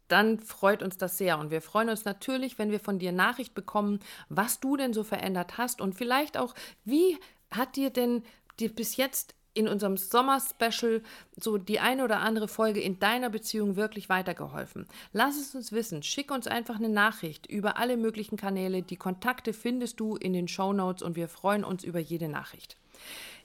Dann 0.09 0.39
freut 0.39 0.83
uns 0.83 0.99
das 0.99 1.19
sehr. 1.19 1.39
Und 1.39 1.51
wir 1.51 1.61
freuen 1.61 1.89
uns 1.89 2.05
natürlich, 2.05 2.59
wenn 2.59 2.71
wir 2.71 2.81
von 2.81 2.99
dir 2.99 3.13
Nachricht 3.13 3.55
bekommen, 3.55 4.01
was 4.29 4.61
du 4.61 4.77
denn 4.77 4.93
so 4.93 5.03
verändert 5.03 5.59
hast 5.59 5.81
und 5.81 5.95
vielleicht 5.95 6.37
auch, 6.37 6.55
wie 6.85 7.19
hat 7.51 7.77
dir 7.77 7.91
denn 7.91 8.23
dir 8.61 8.75
bis 8.75 8.97
jetzt 8.97 9.35
in 9.53 9.69
unserem 9.69 9.97
Sommer-Special 9.97 11.03
so 11.41 11.57
die 11.57 11.81
eine 11.81 12.05
oder 12.05 12.21
andere 12.21 12.47
Folge 12.47 12.81
in 12.81 12.99
deiner 12.99 13.31
Beziehung 13.31 13.75
wirklich 13.75 14.09
weitergeholfen? 14.09 14.87
Lass 15.13 15.37
es 15.41 15.55
uns 15.55 15.73
wissen. 15.73 16.03
Schick 16.03 16.31
uns 16.31 16.47
einfach 16.47 16.77
eine 16.77 16.91
Nachricht 16.91 17.47
über 17.47 17.79
alle 17.79 17.97
möglichen 17.97 18.37
Kanäle. 18.37 18.83
Die 18.83 18.97
Kontakte 18.97 19.53
findest 19.53 19.99
du 19.99 20.17
in 20.17 20.35
den 20.35 20.47
Show 20.47 20.73
Notes 20.73 21.03
und 21.03 21.17
wir 21.17 21.29
freuen 21.29 21.65
uns 21.65 21.83
über 21.83 21.99
jede 21.99 22.29
Nachricht. 22.29 22.77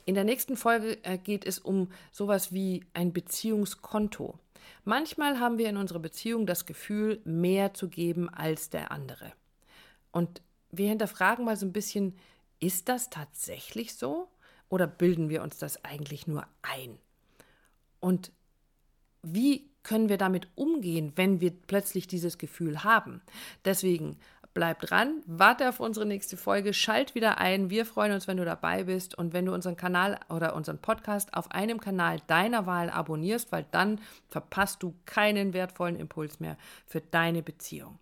In 0.05 0.15
der 0.15 0.23
nächsten 0.23 0.57
Folge 0.57 1.03
äh, 1.03 1.17
geht 1.17 1.45
es 1.45 1.59
um 1.59 1.89
sowas 2.11 2.51
wie 2.53 2.85
ein 2.93 3.13
Beziehungskonto. 3.13 4.39
Manchmal 4.83 5.39
haben 5.39 5.57
wir 5.57 5.69
in 5.69 5.77
unserer 5.77 5.99
Beziehung 5.99 6.45
das 6.45 6.65
Gefühl, 6.65 7.21
mehr 7.23 7.73
zu 7.73 7.87
geben 7.87 8.29
als 8.29 8.69
der 8.69 8.91
andere. 8.91 9.31
Und 10.11 10.41
wir 10.71 10.89
hinterfragen 10.89 11.45
mal 11.45 11.57
so 11.57 11.65
ein 11.65 11.73
bisschen, 11.73 12.15
ist 12.59 12.89
das 12.89 13.09
tatsächlich 13.09 13.95
so 13.95 14.27
oder 14.69 14.87
bilden 14.87 15.29
wir 15.29 15.43
uns 15.43 15.57
das 15.57 15.83
eigentlich 15.83 16.27
nur 16.27 16.45
ein? 16.61 16.97
Und 17.99 18.31
wie 19.21 19.69
können 19.83 20.09
wir 20.09 20.17
damit 20.17 20.47
umgehen, 20.55 21.13
wenn 21.15 21.41
wir 21.41 21.51
plötzlich 21.51 22.07
dieses 22.07 22.37
Gefühl 22.37 22.83
haben? 22.83 23.21
Deswegen 23.65 24.17
bleib 24.53 24.81
dran, 24.81 25.23
warte 25.25 25.69
auf 25.69 25.79
unsere 25.79 26.05
nächste 26.05 26.37
Folge, 26.37 26.73
schalt 26.73 27.15
wieder 27.15 27.37
ein. 27.37 27.69
Wir 27.69 27.85
freuen 27.85 28.11
uns, 28.11 28.27
wenn 28.27 28.37
du 28.37 28.45
dabei 28.45 28.83
bist 28.83 29.17
und 29.17 29.33
wenn 29.33 29.45
du 29.45 29.53
unseren 29.53 29.77
Kanal 29.77 30.19
oder 30.29 30.55
unseren 30.55 30.79
Podcast 30.79 31.33
auf 31.33 31.51
einem 31.51 31.79
Kanal 31.79 32.19
deiner 32.27 32.65
Wahl 32.65 32.89
abonnierst, 32.89 33.51
weil 33.51 33.65
dann 33.71 33.99
verpasst 34.29 34.83
du 34.83 34.93
keinen 35.05 35.53
wertvollen 35.53 35.95
Impuls 35.95 36.39
mehr 36.39 36.57
für 36.85 37.01
deine 37.01 37.41
Beziehung. 37.41 38.00